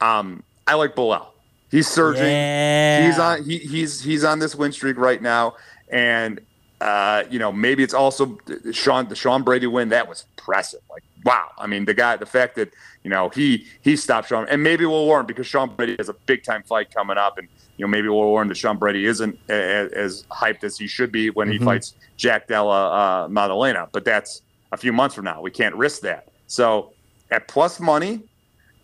Um, 0.00 0.42
I 0.66 0.74
like 0.74 0.94
Belal. 0.94 1.28
He's 1.70 1.88
surging. 1.88 2.24
Yeah. 2.24 3.06
He's 3.06 3.18
on. 3.18 3.44
He, 3.44 3.58
he's 3.58 4.02
he's 4.02 4.22
on 4.22 4.38
this 4.38 4.54
win 4.54 4.72
streak 4.72 4.96
right 4.96 5.20
now, 5.20 5.54
and 5.88 6.40
uh, 6.80 7.24
you 7.30 7.38
know 7.38 7.52
maybe 7.52 7.82
it's 7.82 7.94
also 7.94 8.38
Sean 8.72 9.08
the 9.08 9.16
Sean 9.16 9.42
Brady 9.42 9.66
win 9.66 9.88
that 9.90 10.08
was 10.08 10.24
impressive. 10.36 10.80
Like 10.90 11.02
wow, 11.24 11.50
I 11.58 11.66
mean 11.66 11.84
the 11.84 11.94
guy, 11.94 12.16
the 12.16 12.26
fact 12.26 12.56
that 12.56 12.72
you 13.02 13.10
know 13.10 13.28
he 13.30 13.66
he 13.82 13.96
stopped 13.96 14.28
Sean, 14.28 14.46
and 14.48 14.62
maybe 14.62 14.84
we'll 14.84 15.06
Warren 15.06 15.26
because 15.26 15.46
Sean 15.46 15.74
Brady 15.74 15.96
has 15.98 16.08
a 16.08 16.14
big 16.26 16.44
time 16.44 16.62
fight 16.62 16.92
coming 16.92 17.16
up, 17.16 17.38
and 17.38 17.48
you 17.76 17.84
know, 17.84 17.90
maybe 17.90 18.08
we'll 18.08 18.32
learn 18.32 18.48
that 18.48 18.56
Sean 18.56 18.78
Brady 18.78 19.04
isn't 19.06 19.38
as, 19.48 19.92
as 19.92 20.24
hyped 20.30 20.64
as 20.64 20.78
he 20.78 20.86
should 20.86 21.12
be 21.12 21.30
when 21.30 21.48
he 21.48 21.56
mm-hmm. 21.56 21.66
fights 21.66 21.94
Jack 22.16 22.48
Della 22.48 23.24
uh, 23.24 23.28
Maddalena. 23.28 23.88
But 23.92 24.04
that's 24.04 24.42
a 24.72 24.76
few 24.76 24.92
months 24.92 25.14
from 25.14 25.24
now. 25.24 25.40
We 25.40 25.50
can't 25.50 25.74
risk 25.74 26.00
that. 26.02 26.28
So 26.46 26.92
at 27.30 27.48
plus 27.48 27.80
money, 27.80 28.22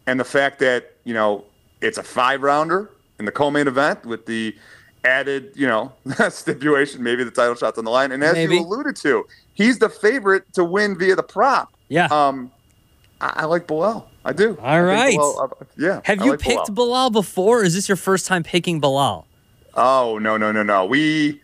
and 0.06 0.18
the 0.18 0.24
fact 0.24 0.58
that 0.60 0.96
you 1.04 1.14
know 1.14 1.44
it's 1.80 1.98
a 1.98 2.02
five 2.02 2.42
rounder 2.42 2.90
in 3.18 3.24
the 3.24 3.32
co-main 3.32 3.68
event 3.68 4.04
with 4.04 4.26
the 4.26 4.56
added, 5.04 5.52
you 5.54 5.66
know, 5.66 5.92
stipulation, 6.30 7.02
maybe 7.02 7.24
the 7.24 7.30
title 7.30 7.54
shots 7.54 7.78
on 7.78 7.84
the 7.84 7.90
line. 7.90 8.12
And 8.12 8.22
as 8.22 8.34
maybe. 8.34 8.56
you 8.56 8.62
alluded 8.62 8.96
to, 8.96 9.26
he's 9.54 9.78
the 9.78 9.88
favorite 9.88 10.52
to 10.54 10.64
win 10.64 10.98
via 10.98 11.16
the 11.16 11.22
prop. 11.22 11.72
Yeah. 11.88 12.06
Um, 12.06 12.50
I, 13.20 13.32
I 13.36 13.44
like 13.44 13.66
Belal. 13.66 14.06
I 14.24 14.32
do. 14.32 14.56
All 14.60 14.66
I 14.66 14.80
right. 14.80 15.18
Belal, 15.18 15.50
uh, 15.50 15.64
yeah. 15.76 16.00
Have 16.04 16.20
I 16.20 16.24
you 16.24 16.30
like 16.32 16.40
picked 16.40 16.68
Belal. 16.74 17.08
Belal 17.08 17.12
before? 17.12 17.64
Is 17.64 17.74
this 17.74 17.88
your 17.88 17.96
first 17.96 18.26
time 18.26 18.42
picking 18.42 18.80
Belal? 18.80 19.24
Oh 19.74 20.18
no 20.18 20.36
no 20.36 20.52
no 20.52 20.62
no. 20.62 20.84
We, 20.84 21.40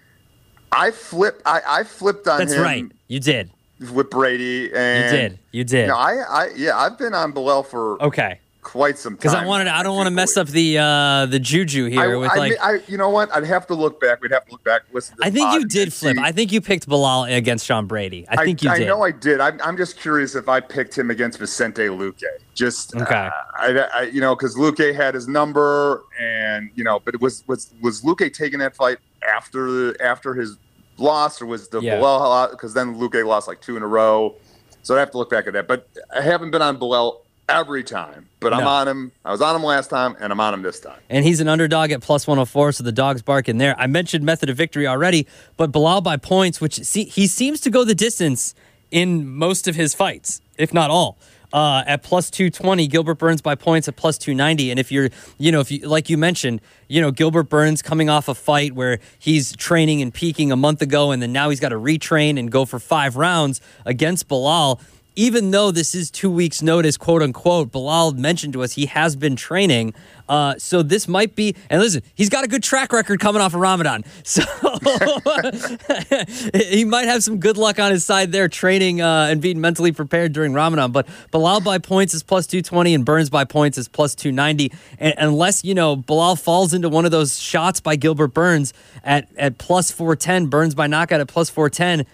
I 0.70 0.90
flipped. 0.90 1.42
I, 1.46 1.62
I 1.66 1.84
flipped 1.84 2.28
on 2.28 2.38
That's 2.38 2.52
him. 2.52 2.58
That's 2.58 2.66
right. 2.66 2.92
You 3.08 3.20
did 3.20 3.50
with 3.92 4.10
Brady. 4.10 4.72
And 4.74 5.04
you 5.04 5.18
did. 5.18 5.38
You 5.52 5.64
did. 5.64 5.80
You 5.82 5.86
know, 5.88 5.96
I 5.96 6.14
I 6.28 6.50
yeah. 6.54 6.78
I've 6.78 6.98
been 6.98 7.14
on 7.14 7.32
Belal 7.32 7.64
for 7.64 8.00
okay 8.02 8.40
quite 8.68 8.98
some 8.98 9.14
time. 9.14 9.16
Because 9.16 9.34
I 9.34 9.46
wanted, 9.46 9.68
I 9.68 9.82
don't 9.82 9.96
want 9.96 10.08
to 10.08 10.10
mess 10.10 10.36
up 10.36 10.48
the 10.48 10.76
uh, 10.76 11.24
the 11.24 11.38
juju 11.38 11.86
here 11.86 12.14
I, 12.14 12.16
with 12.16 12.30
I, 12.30 12.36
like. 12.36 12.52
I, 12.60 12.80
you 12.86 12.98
know 12.98 13.08
what? 13.08 13.34
I'd 13.34 13.44
have 13.44 13.66
to 13.68 13.74
look 13.74 13.98
back. 13.98 14.20
We'd 14.20 14.30
have 14.30 14.44
to 14.44 14.52
look 14.52 14.62
back. 14.62 14.82
Listen. 14.92 15.16
I 15.22 15.30
think 15.30 15.54
you 15.54 15.66
did 15.66 15.90
flip. 15.90 16.16
See. 16.16 16.22
I 16.22 16.32
think 16.32 16.52
you 16.52 16.60
picked 16.60 16.86
Belal 16.86 17.34
against 17.34 17.64
Sean 17.64 17.86
Brady. 17.86 18.26
I 18.28 18.44
think 18.44 18.62
you 18.62 18.70
did. 18.74 18.82
I 18.82 18.86
know 18.86 19.02
I 19.02 19.10
did. 19.10 19.40
I'm, 19.40 19.58
I'm 19.64 19.78
just 19.78 19.98
curious 19.98 20.34
if 20.34 20.50
I 20.50 20.60
picked 20.60 20.96
him 20.98 21.10
against 21.10 21.38
Vicente 21.38 21.86
Luque. 21.86 22.22
Just 22.54 22.94
okay. 22.94 23.14
Uh, 23.14 23.30
I, 23.56 23.88
I, 23.94 24.02
you 24.02 24.20
know, 24.20 24.36
because 24.36 24.54
Luque 24.54 24.94
had 24.94 25.14
his 25.14 25.26
number, 25.26 26.04
and 26.20 26.70
you 26.74 26.84
know, 26.84 27.00
but 27.00 27.14
it 27.14 27.22
was 27.22 27.44
was 27.46 27.72
was 27.80 28.02
Luque 28.02 28.32
taking 28.34 28.58
that 28.58 28.76
fight 28.76 28.98
after 29.26 30.00
after 30.02 30.34
his 30.34 30.58
loss, 30.98 31.40
or 31.40 31.46
was 31.46 31.68
the 31.68 31.80
yeah. 31.80 31.96
Belal 31.96 32.50
because 32.50 32.74
then 32.74 32.96
Luque 32.96 33.24
lost 33.26 33.48
like 33.48 33.62
two 33.62 33.78
in 33.78 33.82
a 33.82 33.86
row. 33.88 34.34
So 34.82 34.94
I 34.94 35.00
have 35.00 35.10
to 35.12 35.18
look 35.18 35.30
back 35.30 35.46
at 35.46 35.54
that. 35.54 35.66
But 35.66 35.88
I 36.14 36.20
haven't 36.20 36.50
been 36.50 36.62
on 36.62 36.78
Belal 36.78 37.20
every 37.48 37.82
time. 37.82 38.28
But 38.40 38.54
I'm 38.54 38.66
on 38.66 38.86
him. 38.86 39.12
I 39.24 39.32
was 39.32 39.42
on 39.42 39.56
him 39.56 39.64
last 39.64 39.90
time, 39.90 40.16
and 40.20 40.32
I'm 40.32 40.40
on 40.40 40.54
him 40.54 40.62
this 40.62 40.80
time. 40.80 40.98
And 41.08 41.24
he's 41.24 41.40
an 41.40 41.48
underdog 41.48 41.90
at 41.90 42.00
plus 42.00 42.26
104, 42.26 42.72
so 42.72 42.84
the 42.84 42.92
dog's 42.92 43.22
barking 43.22 43.58
there. 43.58 43.74
I 43.78 43.86
mentioned 43.86 44.24
method 44.24 44.48
of 44.48 44.56
victory 44.56 44.86
already, 44.86 45.26
but 45.56 45.72
Belal 45.72 46.02
by 46.02 46.16
points, 46.16 46.60
which 46.60 46.74
see, 46.84 47.04
he 47.04 47.26
seems 47.26 47.60
to 47.62 47.70
go 47.70 47.84
the 47.84 47.94
distance 47.94 48.54
in 48.90 49.28
most 49.28 49.66
of 49.66 49.74
his 49.74 49.94
fights, 49.94 50.40
if 50.56 50.72
not 50.72 50.90
all. 50.90 51.18
Uh, 51.50 51.82
at 51.86 52.02
plus 52.02 52.30
220, 52.30 52.86
Gilbert 52.88 53.14
Burns 53.14 53.40
by 53.40 53.54
points 53.54 53.88
at 53.88 53.96
plus 53.96 54.18
290. 54.18 54.70
And 54.70 54.78
if 54.78 54.92
you're, 54.92 55.08
you 55.38 55.50
know, 55.50 55.60
if 55.60 55.70
you, 55.70 55.88
like 55.88 56.10
you 56.10 56.18
mentioned, 56.18 56.60
you 56.88 57.00
know, 57.00 57.10
Gilbert 57.10 57.44
Burns 57.44 57.80
coming 57.80 58.10
off 58.10 58.28
a 58.28 58.34
fight 58.34 58.74
where 58.74 58.98
he's 59.18 59.56
training 59.56 60.02
and 60.02 60.12
peaking 60.12 60.52
a 60.52 60.56
month 60.56 60.82
ago, 60.82 61.10
and 61.10 61.22
then 61.22 61.32
now 61.32 61.48
he's 61.48 61.58
got 61.58 61.70
to 61.70 61.76
retrain 61.76 62.38
and 62.38 62.52
go 62.52 62.66
for 62.66 62.78
five 62.78 63.16
rounds 63.16 63.62
against 63.86 64.28
Belal 64.28 64.78
even 65.18 65.50
though 65.50 65.72
this 65.72 65.96
is 65.96 66.12
two 66.12 66.30
weeks' 66.30 66.62
notice, 66.62 66.96
quote 66.96 67.22
unquote, 67.22 67.72
Belal 67.72 68.16
mentioned 68.16 68.52
to 68.52 68.62
us 68.62 68.74
he 68.74 68.86
has 68.86 69.16
been 69.16 69.34
training. 69.34 69.92
Uh, 70.28 70.54
so 70.58 70.80
this 70.80 71.08
might 71.08 71.34
be, 71.34 71.56
and 71.68 71.82
listen, 71.82 72.02
he's 72.14 72.28
got 72.28 72.44
a 72.44 72.46
good 72.46 72.62
track 72.62 72.92
record 72.92 73.18
coming 73.18 73.42
off 73.42 73.52
of 73.52 73.60
Ramadan. 73.60 74.04
So 74.28 74.42
he 76.54 76.84
might 76.84 77.06
have 77.06 77.24
some 77.24 77.40
good 77.40 77.56
luck 77.56 77.80
on 77.80 77.90
his 77.90 78.04
side 78.04 78.30
there, 78.30 78.46
training 78.46 79.00
uh, 79.00 79.28
and 79.30 79.40
being 79.40 79.60
mentally 79.60 79.90
prepared 79.90 80.32
during 80.32 80.52
Ramadan. 80.52 80.92
But 80.92 81.08
Belal 81.32 81.64
by 81.64 81.78
points 81.78 82.14
is 82.14 82.22
plus 82.22 82.46
220 82.46 82.94
and 82.94 83.04
Burns 83.04 83.30
by 83.30 83.44
points 83.44 83.78
is 83.78 83.88
plus 83.88 84.14
290. 84.14 84.70
And 84.98 85.14
unless, 85.18 85.64
you 85.64 85.74
know, 85.74 85.96
Belal 85.96 86.40
falls 86.40 86.74
into 86.74 86.88
one 86.88 87.04
of 87.04 87.10
those 87.10 87.40
shots 87.40 87.80
by 87.80 87.96
Gilbert 87.96 88.28
Burns 88.28 88.72
at, 89.02 89.28
at 89.36 89.58
plus 89.58 89.90
410, 89.90 90.46
Burns 90.46 90.74
by 90.74 90.86
knockout 90.86 91.20
at 91.20 91.28
plus 91.28 91.50
410 91.50 92.06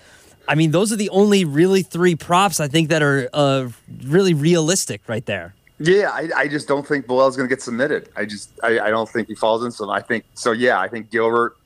I 0.49 0.55
mean, 0.55 0.71
those 0.71 0.93
are 0.93 0.97
the 0.97 1.11
only 1.11 1.45
really 1.45 1.83
three 1.83 2.15
props 2.15 2.61
I 2.61 2.69
think 2.69 2.89
that 2.91 3.03
are 3.03 3.29
uh, 3.33 3.69
really 4.05 4.35
realistic 4.35 5.03
right 5.07 5.25
there. 5.25 5.55
Yeah, 5.79 6.11
I, 6.13 6.29
I 6.37 6.49
just 6.49 6.69
don't 6.69 6.87
think 6.87 7.07
Belal's 7.07 7.37
going 7.37 7.49
to 7.49 7.55
get 7.55 7.63
submitted. 7.63 8.09
I 8.17 8.25
just 8.25 8.51
I, 8.63 8.79
I, 8.79 8.91
don't 8.91 9.09
think 9.09 9.29
he 9.29 9.35
falls 9.35 9.65
in 9.65 9.73
some. 9.73 9.91
I 9.91 10.01
think 10.01 10.25
so. 10.35 10.53
Yeah, 10.53 10.79
I 10.79 10.89
think 10.89 11.11
Gilbert 11.11 11.57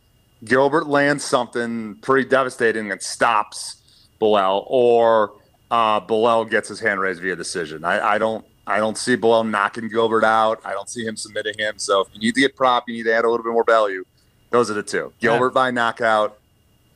Gilbert 0.45 0.87
lands 0.87 1.25
something 1.25 1.97
pretty 1.97 2.29
devastating 2.29 2.91
and 2.91 3.03
stops 3.03 3.77
Belal, 4.21 4.65
or 4.67 5.33
uh, 5.71 6.01
Belal 6.01 6.49
gets 6.49 6.69
his 6.69 6.81
hand 6.81 7.01
raised 7.01 7.21
via 7.21 7.37
decision. 7.37 7.85
I, 7.85 8.15
I 8.15 8.19
don't 8.19 8.47
I 8.67 8.79
don't 8.79 8.97
see 8.97 9.17
Belal 9.17 9.49
knocking 9.49 9.89
Gilbert 9.89 10.25
out. 10.25 10.61
I 10.65 10.73
don't 10.73 10.89
see 10.89 11.05
him 11.05 11.17
submitting 11.17 11.55
him. 11.59 11.75
So 11.77 12.01
if 12.01 12.09
you 12.13 12.21
need 12.21 12.35
to 12.35 12.41
get 12.41 12.57
prop, 12.57 12.89
you 12.89 12.95
need 12.95 13.05
to 13.05 13.15
add 13.15 13.25
a 13.25 13.31
little 13.31 13.45
bit 13.45 13.53
more 13.53 13.65
value. 13.65 14.05
Those 14.51 14.71
are 14.71 14.75
the 14.75 14.83
two. 14.83 15.13
Gilbert 15.21 15.49
yeah. 15.49 15.55
by 15.55 15.71
knockout 15.71 16.38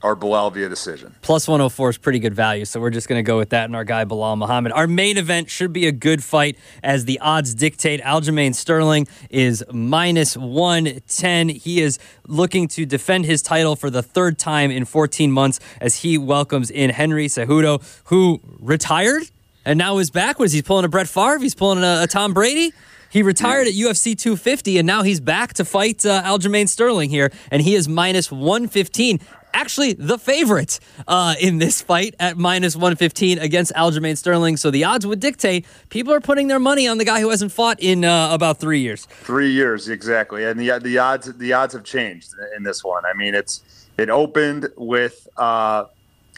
or 0.03 0.17
Belal 0.17 0.53
via 0.53 0.69
decision. 0.69 1.15
Plus 1.23 1.47
104 1.47 1.91
is 1.91 1.99
pretty 1.99 2.19
good 2.19 2.35
value, 2.35 2.65
so 2.65 2.81
we're 2.81 2.91
just 2.91 3.09
going 3.09 3.19
to 3.19 3.27
go 3.27 3.39
with 3.39 3.51
that 3.51 3.67
and 3.67 3.77
our 3.77 3.85
guy 3.85 4.05
Belal 4.05 4.37
Muhammad. 4.37 4.73
Our 4.73 4.87
main 4.87 5.17
event 5.17 5.51
should 5.51 5.73
be 5.73 5.87
a 5.87 5.93
good 5.93 6.23
fight 6.25 6.57
as 6.83 7.05
the 7.05 7.19
odds 7.21 7.55
dictate. 7.55 8.01
Aljamain 8.01 8.55
Sterling 8.55 9.07
is 9.31 9.65
minus 9.73 10.37
110. 10.37 11.49
He 11.51 11.81
is 11.81 11.99
looking 12.27 12.69
to 12.69 12.85
defend 12.85 13.27
his 13.27 13.43
title 13.43 13.77
for 13.77 13.91
the 13.91 14.03
third 14.03 14.39
time 14.39 14.71
in 14.71 14.85
14 14.85 15.31
months 15.31 15.61
as 15.81 15.97
he 15.97 16.19
welcomes 16.19 16.71
in 16.71 16.91
Henry 16.91 17.27
Cejudo, 17.27 17.83
who 18.05 18.41
retired 18.59 19.23
and 19.65 19.79
now 19.79 19.99
is 19.99 20.11
back. 20.11 20.39
Was 20.39 20.53
he 20.53 20.63
pulling 20.63 20.85
a 20.85 20.89
Brett 20.89 21.09
Favre? 21.09 21.39
He's 21.39 21.55
pulling 21.55 21.85
a, 21.85 22.03
a 22.03 22.07
Tom 22.07 22.35
Brady? 22.35 22.73
He 23.11 23.23
retired 23.23 23.67
at 23.67 23.75
UFC 23.75 24.17
250, 24.19 24.79
and 24.79 24.87
now 24.87 25.03
he's 25.03 25.21
back 25.21 25.53
to 25.55 25.67
fight 25.67 26.07
uh, 26.07 26.23
Aljamain 26.23 26.67
Sterling 26.67 27.11
here, 27.11 27.31
and 27.51 27.61
he 27.61 27.75
is 27.75 27.87
minus 27.87 28.33
115 28.33 29.21
actually 29.55 29.93
the 29.95 30.19
favorite 30.19 30.79
uh, 31.07 31.35
in 31.41 31.59
this 31.59 31.83
fight 31.83 32.15
at 32.19 32.37
minus 32.37 32.75
115 32.75 33.39
against 33.39 33.73
Aljamain 33.75 34.17
Sterling. 34.17 34.57
So 34.57 34.71
the 34.71 34.85
odds 34.85 35.07
would 35.07 35.21
dictate 35.21 35.67
people 35.89 36.13
are 36.13 36.21
putting 36.21 36.49
their 36.49 36.59
money 36.59 36.87
on 36.89 36.99
the 36.99 37.05
guy 37.05 37.21
who 37.21 37.31
hasn't 37.31 37.53
fought 37.53 37.79
in 37.81 38.05
uh, 38.05 38.33
about 38.33 38.59
three 38.59 38.81
years. 38.81 39.07
Three 39.07 39.51
years, 39.51 39.89
exactly. 39.89 40.45
And 40.45 40.59
the, 40.59 40.79
the 40.79 40.99
odds 40.99 41.33
the 41.37 41.53
odds 41.53 41.75
have 41.75 41.85
changed 41.85 42.35
in 42.57 42.63
this 42.63 42.83
one. 42.85 43.05
I 43.05 43.15
mean, 43.15 43.35
it's 43.35 43.63
it 43.99 44.11
opened 44.11 44.69
with 44.77 45.29
uh, 45.37 45.85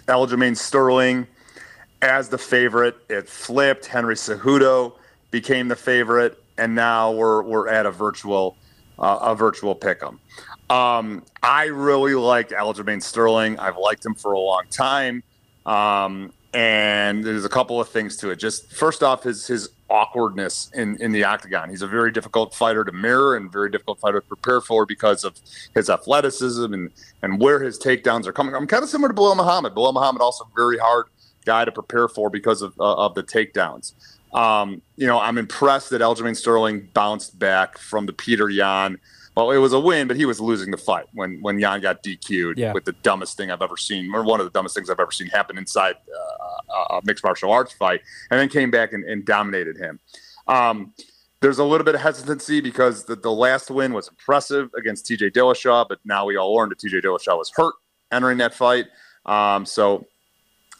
Aljamain 0.06 0.56
Sterling 0.56 1.26
as 2.02 2.28
the 2.28 2.38
favorite. 2.38 2.96
It 3.08 3.28
flipped. 3.28 3.86
Henry 3.86 4.14
Cejudo 4.14 4.94
became 5.30 5.68
the 5.68 5.76
favorite 5.76 6.38
and 6.58 6.74
now 6.74 7.12
we're 7.12 7.42
we're 7.42 7.68
at 7.68 7.86
a 7.86 7.90
virtual 7.90 8.56
uh, 8.98 9.18
a 9.22 9.34
virtual 9.34 9.74
pick'em. 9.74 10.18
Um, 10.70 11.24
I 11.42 11.64
really 11.64 12.14
like 12.14 12.50
Aljamain 12.50 13.02
Sterling. 13.02 13.58
I've 13.58 13.76
liked 13.76 14.04
him 14.04 14.14
for 14.14 14.32
a 14.32 14.38
long 14.38 14.64
time, 14.70 15.22
um, 15.66 16.32
and 16.54 17.22
there's 17.22 17.44
a 17.44 17.50
couple 17.50 17.80
of 17.80 17.88
things 17.88 18.16
to 18.18 18.30
it. 18.30 18.36
Just 18.36 18.72
first 18.72 19.02
off, 19.02 19.22
his 19.22 19.46
his 19.46 19.70
awkwardness 19.90 20.70
in 20.74 20.96
in 21.02 21.12
the 21.12 21.24
octagon. 21.24 21.68
He's 21.68 21.82
a 21.82 21.86
very 21.86 22.10
difficult 22.10 22.54
fighter 22.54 22.82
to 22.84 22.92
mirror 22.92 23.36
and 23.36 23.52
very 23.52 23.70
difficult 23.70 24.00
fighter 24.00 24.20
to 24.20 24.26
prepare 24.26 24.60
for 24.60 24.86
because 24.86 25.22
of 25.22 25.38
his 25.74 25.90
athleticism 25.90 26.72
and 26.72 26.90
and 27.22 27.40
where 27.40 27.60
his 27.62 27.78
takedowns 27.78 28.26
are 28.26 28.32
coming. 28.32 28.54
I'm 28.54 28.66
kind 28.66 28.82
of 28.82 28.88
similar 28.88 29.12
to 29.12 29.14
Belal 29.14 29.36
Muhammad. 29.36 29.74
Belal 29.74 29.92
Muhammad 29.92 30.22
also 30.22 30.48
very 30.56 30.78
hard 30.78 31.06
guy 31.44 31.64
to 31.64 31.72
prepare 31.72 32.08
for 32.08 32.30
because 32.30 32.62
of 32.62 32.72
uh, 32.80 32.94
of 32.94 33.14
the 33.14 33.22
takedowns. 33.22 33.92
Um, 34.32 34.82
you 34.96 35.06
know, 35.06 35.20
I'm 35.20 35.38
impressed 35.38 35.90
that 35.90 36.00
Aljamain 36.00 36.36
Sterling 36.36 36.88
bounced 36.92 37.38
back 37.38 37.78
from 37.78 38.06
the 38.06 38.12
Peter 38.12 38.48
Yan. 38.48 38.98
Well, 39.36 39.50
it 39.50 39.58
was 39.58 39.72
a 39.72 39.80
win, 39.80 40.06
but 40.06 40.16
he 40.16 40.26
was 40.26 40.40
losing 40.40 40.70
the 40.70 40.76
fight 40.76 41.06
when 41.12 41.40
when 41.42 41.58
Yan 41.58 41.80
got 41.80 42.02
DQ'd 42.04 42.58
yeah. 42.58 42.72
with 42.72 42.84
the 42.84 42.92
dumbest 43.02 43.36
thing 43.36 43.50
I've 43.50 43.62
ever 43.62 43.76
seen, 43.76 44.14
or 44.14 44.22
one 44.22 44.40
of 44.40 44.46
the 44.46 44.50
dumbest 44.50 44.76
things 44.76 44.88
I've 44.88 45.00
ever 45.00 45.10
seen 45.10 45.26
happen 45.26 45.58
inside 45.58 45.96
uh, 45.96 46.96
a 46.96 47.00
mixed 47.04 47.24
martial 47.24 47.50
arts 47.50 47.72
fight, 47.72 48.00
and 48.30 48.38
then 48.38 48.48
came 48.48 48.70
back 48.70 48.92
and, 48.92 49.04
and 49.04 49.24
dominated 49.24 49.76
him. 49.76 49.98
Um, 50.46 50.92
there's 51.40 51.58
a 51.58 51.64
little 51.64 51.84
bit 51.84 51.94
of 51.94 52.00
hesitancy 52.00 52.60
because 52.60 53.04
the, 53.04 53.16
the 53.16 53.30
last 53.30 53.70
win 53.70 53.92
was 53.92 54.08
impressive 54.08 54.70
against 54.78 55.06
TJ 55.06 55.32
Dillashaw, 55.32 55.86
but 55.88 55.98
now 56.04 56.24
we 56.24 56.36
all 56.36 56.54
learned 56.54 56.70
that 56.70 56.78
TJ 56.78 57.02
Dillashaw 57.02 57.36
was 57.36 57.52
hurt 57.54 57.74
entering 58.12 58.38
that 58.38 58.54
fight. 58.54 58.86
Um, 59.26 59.66
so 59.66 60.06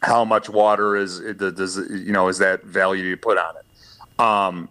how 0.02 0.24
much 0.24 0.48
water 0.48 0.96
is 0.96 1.20
does 1.20 1.76
you 1.76 2.12
know 2.12 2.28
is 2.28 2.38
that 2.38 2.64
value 2.64 3.04
you 3.04 3.16
put 3.16 3.36
on 3.36 3.54
it? 3.56 4.20
Um, 4.20 4.68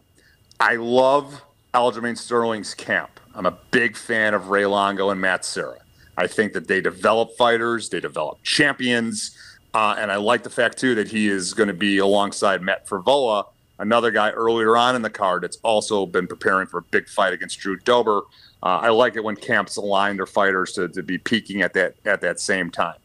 I 0.60 0.76
love 0.76 1.44
Aljamain 1.74 2.18
Sterling's 2.18 2.74
camp. 2.74 3.20
I'm 3.36 3.46
a 3.46 3.58
big 3.72 3.98
fan 3.98 4.34
of 4.34 4.50
Ray 4.50 4.66
Longo 4.66 5.10
and 5.10 5.20
Matt 5.20 5.44
Serra. 5.46 5.80
I 6.18 6.28
think 6.28 6.54
that 6.54 6.68
they 6.68 6.82
develop 6.82 7.36
fighters, 7.38 7.90
they 7.90 8.00
develop 8.00 8.44
champions, 8.44 9.36
uh, 9.74 9.96
and 9.98 10.12
I 10.12 10.18
like 10.18 10.44
the 10.44 10.50
fact 10.50 10.78
too 10.78 10.94
that 10.96 11.08
he 11.08 11.28
is 11.28 11.54
going 11.54 11.68
to 11.68 11.74
be 11.74 11.98
alongside 11.98 12.62
Matt 12.62 12.88
Frevola, 12.88 13.48
another 13.80 14.12
guy 14.12 14.30
earlier 14.30 14.78
on 14.78 14.96
in 14.96 15.02
the 15.02 15.10
card 15.10 15.44
that's 15.44 15.58
also 15.64 16.06
been 16.06 16.28
preparing 16.28 16.68
for 16.68 16.78
a 16.78 16.84
big 16.84 17.10
fight 17.10 17.34
against 17.34 17.60
Drew 17.60 17.78
Dober. 17.80 18.22
Uh, 18.62 18.80
I 18.82 18.90
like 18.90 19.16
it 19.16 19.24
when 19.24 19.36
camps 19.36 19.78
align 19.78 20.16
their 20.18 20.28
fighters 20.28 20.74
to, 20.74 20.88
to 20.90 21.02
be 21.02 21.18
peaking 21.18 21.64
at 21.64 21.74
that 21.74 21.96
at 22.06 22.22
that 22.22 22.40
same 22.40 22.70
time. 22.70 22.96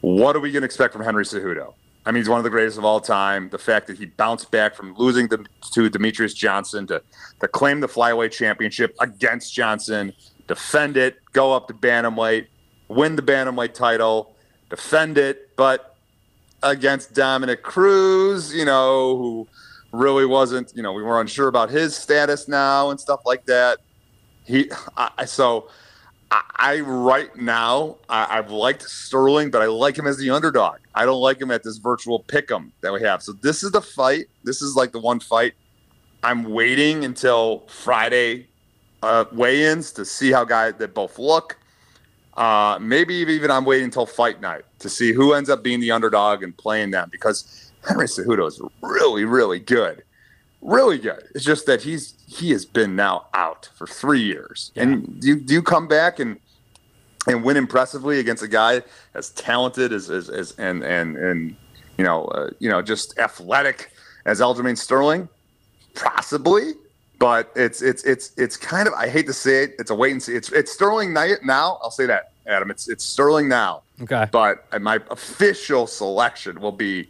What 0.00 0.36
are 0.36 0.40
we 0.40 0.50
going 0.50 0.62
to 0.62 0.66
expect 0.66 0.92
from 0.92 1.04
Henry 1.04 1.24
Cejudo? 1.24 1.74
I 2.06 2.12
mean, 2.12 2.22
he's 2.22 2.28
one 2.28 2.38
of 2.38 2.44
the 2.44 2.50
greatest 2.50 2.78
of 2.78 2.84
all 2.84 3.00
time. 3.00 3.48
The 3.50 3.58
fact 3.58 3.88
that 3.88 3.98
he 3.98 4.06
bounced 4.06 4.52
back 4.52 4.76
from 4.76 4.94
losing 4.94 5.28
to, 5.30 5.38
to 5.72 5.90
Demetrious 5.90 6.34
Johnson 6.34 6.86
to, 6.86 7.02
to 7.40 7.48
claim 7.48 7.80
the 7.80 7.88
flyweight 7.88 8.30
championship 8.30 8.94
against 9.00 9.52
Johnson, 9.52 10.12
defend 10.46 10.96
it, 10.96 11.16
go 11.32 11.52
up 11.52 11.66
to 11.66 11.74
bantamweight, 11.74 12.46
win 12.86 13.16
the 13.16 13.22
bantamweight 13.22 13.74
title, 13.74 14.36
defend 14.70 15.18
it, 15.18 15.56
but 15.56 15.96
against 16.62 17.12
Dominick 17.12 17.64
Cruz, 17.64 18.54
you 18.54 18.64
know, 18.64 19.16
who 19.16 19.48
really 19.90 20.26
wasn't, 20.26 20.72
you 20.76 20.82
know, 20.82 20.92
we 20.92 21.02
were 21.02 21.20
unsure 21.20 21.48
about 21.48 21.70
his 21.70 21.96
status 21.96 22.46
now 22.46 22.90
and 22.90 23.00
stuff 23.00 23.20
like 23.26 23.44
that. 23.46 23.78
He, 24.44 24.70
I, 24.96 25.24
so 25.24 25.68
I, 26.30 26.42
I 26.56 26.80
right 26.80 27.34
now 27.36 27.96
I, 28.08 28.36
have 28.36 28.50
liked 28.50 28.82
Sterling, 28.82 29.50
but 29.50 29.62
I 29.62 29.66
like 29.66 29.98
him 29.98 30.06
as 30.06 30.16
the 30.18 30.30
underdog. 30.30 30.78
I 30.94 31.04
don't 31.04 31.20
like 31.20 31.40
him 31.40 31.50
at 31.50 31.62
this 31.62 31.78
virtual 31.78 32.24
pick'em 32.24 32.70
that 32.80 32.92
we 32.92 33.02
have. 33.02 33.22
So 33.22 33.32
this 33.32 33.62
is 33.62 33.70
the 33.70 33.82
fight. 33.82 34.26
This 34.44 34.62
is 34.62 34.74
like 34.76 34.92
the 34.92 35.00
one 35.00 35.20
fight. 35.20 35.54
I'm 36.22 36.44
waiting 36.44 37.04
until 37.04 37.64
Friday 37.68 38.48
uh, 39.02 39.26
weigh-ins 39.32 39.92
to 39.92 40.04
see 40.04 40.32
how 40.32 40.44
guys 40.44 40.74
that 40.78 40.94
both 40.94 41.18
look. 41.18 41.58
Uh, 42.36 42.78
maybe 42.80 43.14
even 43.14 43.50
I'm 43.50 43.64
waiting 43.64 43.84
until 43.86 44.04
fight 44.04 44.40
night 44.40 44.64
to 44.80 44.88
see 44.88 45.12
who 45.12 45.32
ends 45.32 45.48
up 45.48 45.62
being 45.62 45.80
the 45.80 45.90
underdog 45.90 46.42
and 46.42 46.56
playing 46.56 46.90
them 46.90 47.08
because 47.10 47.72
Henry 47.86 48.06
Cejudo 48.06 48.46
is 48.46 48.60
really, 48.82 49.24
really 49.24 49.60
good 49.60 50.02
really 50.66 50.98
good. 50.98 51.22
It's 51.34 51.44
just 51.44 51.66
that 51.66 51.82
he's 51.82 52.14
he 52.26 52.50
has 52.50 52.66
been 52.66 52.96
now 52.96 53.26
out 53.32 53.70
for 53.74 53.86
three 53.86 54.20
years, 54.20 54.72
yeah. 54.74 54.82
and 54.82 55.20
do 55.20 55.28
you, 55.28 55.40
do 55.40 55.54
you 55.54 55.62
come 55.62 55.88
back 55.88 56.18
and 56.18 56.38
and 57.26 57.42
win 57.42 57.56
impressively 57.56 58.18
against 58.18 58.42
a 58.42 58.48
guy 58.48 58.82
as 59.14 59.30
talented 59.30 59.92
as 59.92 60.10
as, 60.10 60.28
as 60.28 60.52
and 60.58 60.82
and 60.82 61.16
and 61.16 61.56
you 61.96 62.04
know 62.04 62.24
uh, 62.26 62.50
you 62.58 62.68
know 62.68 62.82
just 62.82 63.18
athletic 63.18 63.90
as 64.26 64.40
Aljamain 64.40 64.76
Sterling, 64.76 65.28
possibly. 65.94 66.72
But 67.18 67.50
it's 67.56 67.80
it's 67.80 68.04
it's 68.04 68.32
it's 68.36 68.58
kind 68.58 68.86
of 68.86 68.92
I 68.92 69.08
hate 69.08 69.26
to 69.26 69.32
say 69.32 69.64
it. 69.64 69.76
It's 69.78 69.90
a 69.90 69.94
wait 69.94 70.12
and 70.12 70.22
see. 70.22 70.34
It's 70.34 70.52
it's 70.52 70.70
Sterling 70.70 71.14
night 71.14 71.38
now. 71.42 71.78
I'll 71.82 71.90
say 71.90 72.04
that, 72.06 72.32
Adam. 72.46 72.70
It's 72.70 72.88
it's 72.88 73.04
Sterling 73.04 73.48
now. 73.48 73.82
Okay. 74.02 74.26
But 74.30 74.66
my 74.82 75.00
official 75.10 75.86
selection 75.86 76.60
will 76.60 76.72
be 76.72 77.08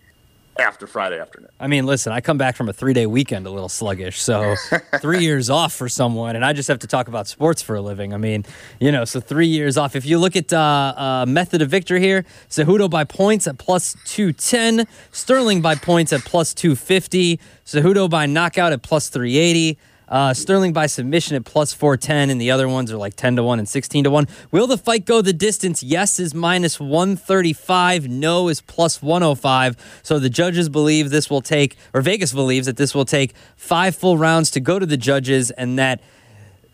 after 0.58 0.86
Friday 0.86 1.18
afternoon. 1.18 1.50
I 1.60 1.66
mean, 1.66 1.86
listen, 1.86 2.12
I 2.12 2.20
come 2.20 2.38
back 2.38 2.56
from 2.56 2.68
a 2.68 2.72
three 2.72 2.92
day 2.92 3.06
weekend 3.06 3.46
a 3.46 3.50
little 3.50 3.68
sluggish. 3.68 4.20
So 4.20 4.54
three 5.00 5.20
years 5.20 5.50
off 5.50 5.72
for 5.72 5.88
someone, 5.88 6.36
and 6.36 6.44
I 6.44 6.52
just 6.52 6.68
have 6.68 6.78
to 6.80 6.86
talk 6.86 7.08
about 7.08 7.26
sports 7.26 7.62
for 7.62 7.76
a 7.76 7.80
living. 7.80 8.14
I 8.14 8.16
mean, 8.16 8.44
you 8.80 8.92
know, 8.92 9.04
so 9.04 9.20
three 9.20 9.46
years 9.46 9.76
off. 9.76 9.96
If 9.96 10.06
you 10.06 10.18
look 10.18 10.36
at 10.36 10.52
uh, 10.52 10.94
uh, 10.96 11.26
method 11.26 11.62
of 11.62 11.70
victory 11.70 12.00
here, 12.00 12.24
Cejudo 12.48 12.88
by 12.88 13.04
points 13.04 13.46
at 13.46 13.58
plus 13.58 13.96
210, 14.06 14.86
Sterling 15.12 15.62
by 15.62 15.74
points 15.74 16.12
at 16.12 16.24
plus 16.24 16.54
250, 16.54 17.38
Cejudo 17.64 18.08
by 18.08 18.26
knockout 18.26 18.72
at 18.72 18.82
plus 18.82 19.08
380. 19.08 19.78
Uh, 20.08 20.32
Sterling 20.32 20.72
by 20.72 20.86
submission 20.86 21.36
at 21.36 21.44
plus 21.44 21.72
410, 21.72 22.30
and 22.30 22.40
the 22.40 22.50
other 22.50 22.68
ones 22.68 22.92
are 22.92 22.96
like 22.96 23.16
10 23.16 23.36
to 23.36 23.42
1 23.42 23.58
and 23.58 23.68
16 23.68 24.04
to 24.04 24.10
1. 24.10 24.28
Will 24.50 24.66
the 24.66 24.78
fight 24.78 25.04
go 25.04 25.20
the 25.20 25.32
distance? 25.32 25.82
Yes 25.82 26.20
is 26.20 26.34
minus 26.34 26.78
135. 26.78 28.08
No 28.08 28.48
is 28.48 28.60
plus 28.60 29.02
105. 29.02 29.76
So 30.02 30.18
the 30.18 30.30
judges 30.30 30.68
believe 30.68 31.10
this 31.10 31.28
will 31.28 31.42
take, 31.42 31.76
or 31.92 32.02
Vegas 32.02 32.32
believes 32.32 32.66
that 32.66 32.76
this 32.76 32.94
will 32.94 33.04
take 33.04 33.34
five 33.56 33.96
full 33.96 34.16
rounds 34.16 34.50
to 34.52 34.60
go 34.60 34.78
to 34.78 34.86
the 34.86 34.96
judges, 34.96 35.50
and 35.50 35.78
that 35.78 36.00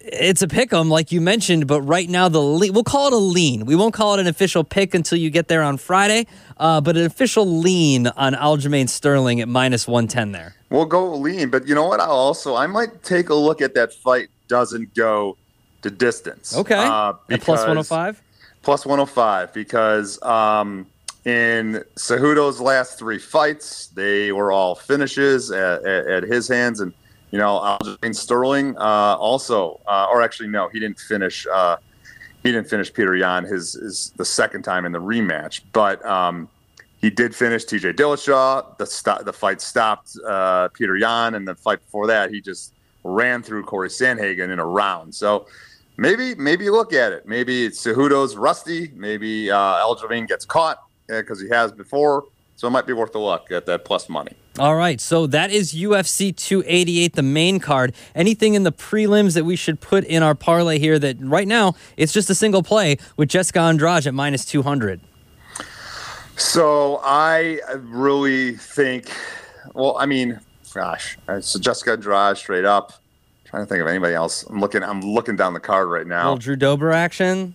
it's 0.04 0.42
a 0.42 0.48
pick 0.48 0.72
'em, 0.72 0.88
like 0.88 1.12
you 1.12 1.20
mentioned, 1.20 1.66
but 1.66 1.82
right 1.82 2.08
now 2.08 2.28
the 2.28 2.40
le- 2.40 2.72
we'll 2.72 2.84
call 2.84 3.06
it 3.08 3.12
a 3.12 3.16
lean. 3.16 3.64
We 3.66 3.76
won't 3.76 3.94
call 3.94 4.14
it 4.14 4.20
an 4.20 4.26
official 4.26 4.64
pick 4.64 4.94
until 4.94 5.18
you 5.18 5.30
get 5.30 5.48
there 5.48 5.62
on 5.62 5.78
Friday, 5.78 6.26
uh, 6.58 6.80
but 6.80 6.96
an 6.96 7.04
official 7.04 7.46
lean 7.46 8.06
on 8.08 8.34
Aljamain 8.34 8.88
Sterling 8.88 9.40
at 9.40 9.48
minus 9.48 9.86
one 9.86 10.08
ten 10.08 10.32
there. 10.32 10.54
We'll 10.70 10.86
go 10.86 11.14
lean, 11.14 11.50
but 11.50 11.66
you 11.68 11.74
know 11.74 11.86
what? 11.86 12.00
I'll 12.00 12.10
also 12.10 12.56
I 12.56 12.66
might 12.66 13.02
take 13.02 13.28
a 13.28 13.34
look 13.34 13.60
at 13.62 13.74
that 13.74 13.92
fight. 13.92 14.28
Doesn't 14.48 14.94
go 14.94 15.36
to 15.82 15.90
distance. 15.90 16.56
Okay, 16.56 16.74
uh, 16.74 17.14
plus 17.40 17.60
one 17.60 17.68
hundred 17.68 17.80
oh 17.80 17.82
five. 17.84 18.22
Plus 18.62 18.84
one 18.84 18.98
hundred 18.98 19.10
oh 19.10 19.14
five 19.14 19.52
because 19.52 20.22
um, 20.22 20.86
in 21.24 21.82
Cejudo's 21.96 22.60
last 22.60 22.98
three 22.98 23.18
fights, 23.18 23.86
they 23.88 24.30
were 24.32 24.52
all 24.52 24.74
finishes 24.74 25.50
at, 25.50 25.84
at, 25.84 26.06
at 26.06 26.22
his 26.24 26.48
hands 26.48 26.80
and 26.80 26.92
you 27.32 27.38
know, 27.38 27.58
Aljamain 27.58 28.14
Sterling 28.14 28.76
uh, 28.76 29.16
also, 29.18 29.80
uh, 29.86 30.06
or 30.10 30.22
actually 30.22 30.50
no, 30.50 30.68
he 30.68 30.78
didn't 30.78 31.00
finish. 31.00 31.46
Uh, 31.46 31.78
he 32.42 32.52
didn't 32.52 32.68
finish 32.68 32.92
Peter 32.92 33.16
Yan 33.16 33.44
his 33.44 33.74
is 33.74 34.12
the 34.16 34.24
second 34.24 34.62
time 34.62 34.84
in 34.84 34.92
the 34.92 35.00
rematch, 35.00 35.62
but 35.72 36.04
um, 36.04 36.48
he 37.00 37.08
did 37.08 37.34
finish 37.34 37.64
T.J. 37.64 37.94
Dillashaw. 37.94 38.76
The 38.76 38.86
st- 38.86 39.24
the 39.24 39.32
fight 39.32 39.60
stopped 39.60 40.16
uh, 40.26 40.68
Peter 40.74 40.96
Yan, 40.96 41.34
and 41.34 41.48
the 41.48 41.54
fight 41.54 41.80
before 41.80 42.06
that, 42.08 42.30
he 42.30 42.40
just 42.40 42.74
ran 43.02 43.42
through 43.42 43.64
Cory 43.64 43.88
Sandhagen 43.88 44.50
in 44.52 44.58
a 44.58 44.66
round. 44.66 45.14
So 45.14 45.46
maybe 45.96 46.34
maybe 46.34 46.68
look 46.68 46.92
at 46.92 47.12
it. 47.12 47.26
Maybe 47.26 47.70
Cejudo's 47.70 48.36
rusty. 48.36 48.92
Maybe 48.94 49.50
uh, 49.50 49.56
Aljamain 49.56 50.28
gets 50.28 50.44
caught 50.44 50.82
because 51.06 51.40
uh, 51.40 51.44
he 51.44 51.48
has 51.48 51.72
before. 51.72 52.24
So 52.56 52.68
it 52.68 52.72
might 52.72 52.86
be 52.86 52.92
worth 52.92 53.14
a 53.14 53.18
look 53.18 53.50
at 53.50 53.64
that 53.66 53.86
plus 53.86 54.10
money. 54.10 54.36
All 54.58 54.76
right, 54.76 55.00
so 55.00 55.26
that 55.28 55.50
is 55.50 55.72
UFC 55.72 56.36
288, 56.36 57.14
the 57.14 57.22
main 57.22 57.58
card. 57.58 57.94
Anything 58.14 58.52
in 58.52 58.64
the 58.64 58.72
prelims 58.72 59.32
that 59.32 59.44
we 59.44 59.56
should 59.56 59.80
put 59.80 60.04
in 60.04 60.22
our 60.22 60.34
parlay 60.34 60.78
here 60.78 60.98
that 60.98 61.16
right 61.20 61.48
now 61.48 61.74
it's 61.96 62.12
just 62.12 62.28
a 62.28 62.34
single 62.34 62.62
play 62.62 62.98
with 63.16 63.30
Jessica 63.30 63.60
Andrade 63.60 64.06
at 64.06 64.12
minus 64.12 64.44
200? 64.44 65.00
So 66.36 67.00
I 67.02 67.60
really 67.78 68.56
think, 68.56 69.10
well, 69.72 69.96
I 69.98 70.04
mean, 70.04 70.38
gosh, 70.74 71.16
so 71.40 71.58
Jessica 71.58 71.92
Andrade 71.92 72.36
straight 72.36 72.66
up. 72.66 72.92
I'm 72.92 73.50
trying 73.50 73.62
to 73.62 73.66
think 73.66 73.80
of 73.80 73.86
anybody 73.86 74.14
else. 74.14 74.42
I'm 74.44 74.60
looking. 74.60 74.82
I'm 74.82 75.00
looking 75.00 75.36
down 75.36 75.54
the 75.54 75.60
card 75.60 75.88
right 75.88 76.06
now. 76.06 76.24
Little 76.24 76.38
Drew 76.38 76.56
Dober 76.56 76.92
action, 76.92 77.54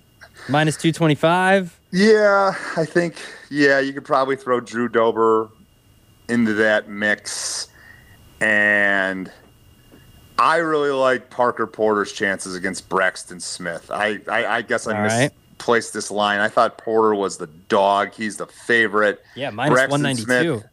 minus 0.49 0.77
225. 0.77 1.79
Yeah, 1.91 2.55
I 2.75 2.85
think. 2.85 3.17
Yeah, 3.51 3.79
you 3.79 3.93
could 3.93 4.05
probably 4.05 4.35
throw 4.35 4.59
Drew 4.59 4.89
Dober 4.89 5.49
into 6.29 6.53
that 6.55 6.89
mix. 6.89 7.69
And 8.39 9.31
I 10.37 10.57
really 10.57 10.91
like 10.91 11.29
Parker 11.29 11.67
Porter's 11.67 12.11
chances 12.11 12.55
against 12.55 12.89
Braxton 12.89 13.39
Smith. 13.39 13.89
I, 13.91 14.19
I, 14.27 14.45
I 14.45 14.61
guess 14.61 14.87
I 14.87 15.01
misplaced 15.01 15.89
right. 15.89 15.93
this 15.93 16.11
line. 16.11 16.39
I 16.39 16.47
thought 16.49 16.77
Porter 16.77 17.15
was 17.15 17.37
the 17.37 17.47
dog. 17.47 18.13
He's 18.13 18.37
the 18.37 18.47
favorite. 18.47 19.23
Yeah, 19.35 19.49
minus 19.49 19.73
Braxton 19.73 20.01
192. 20.03 20.59
Smith, 20.59 20.71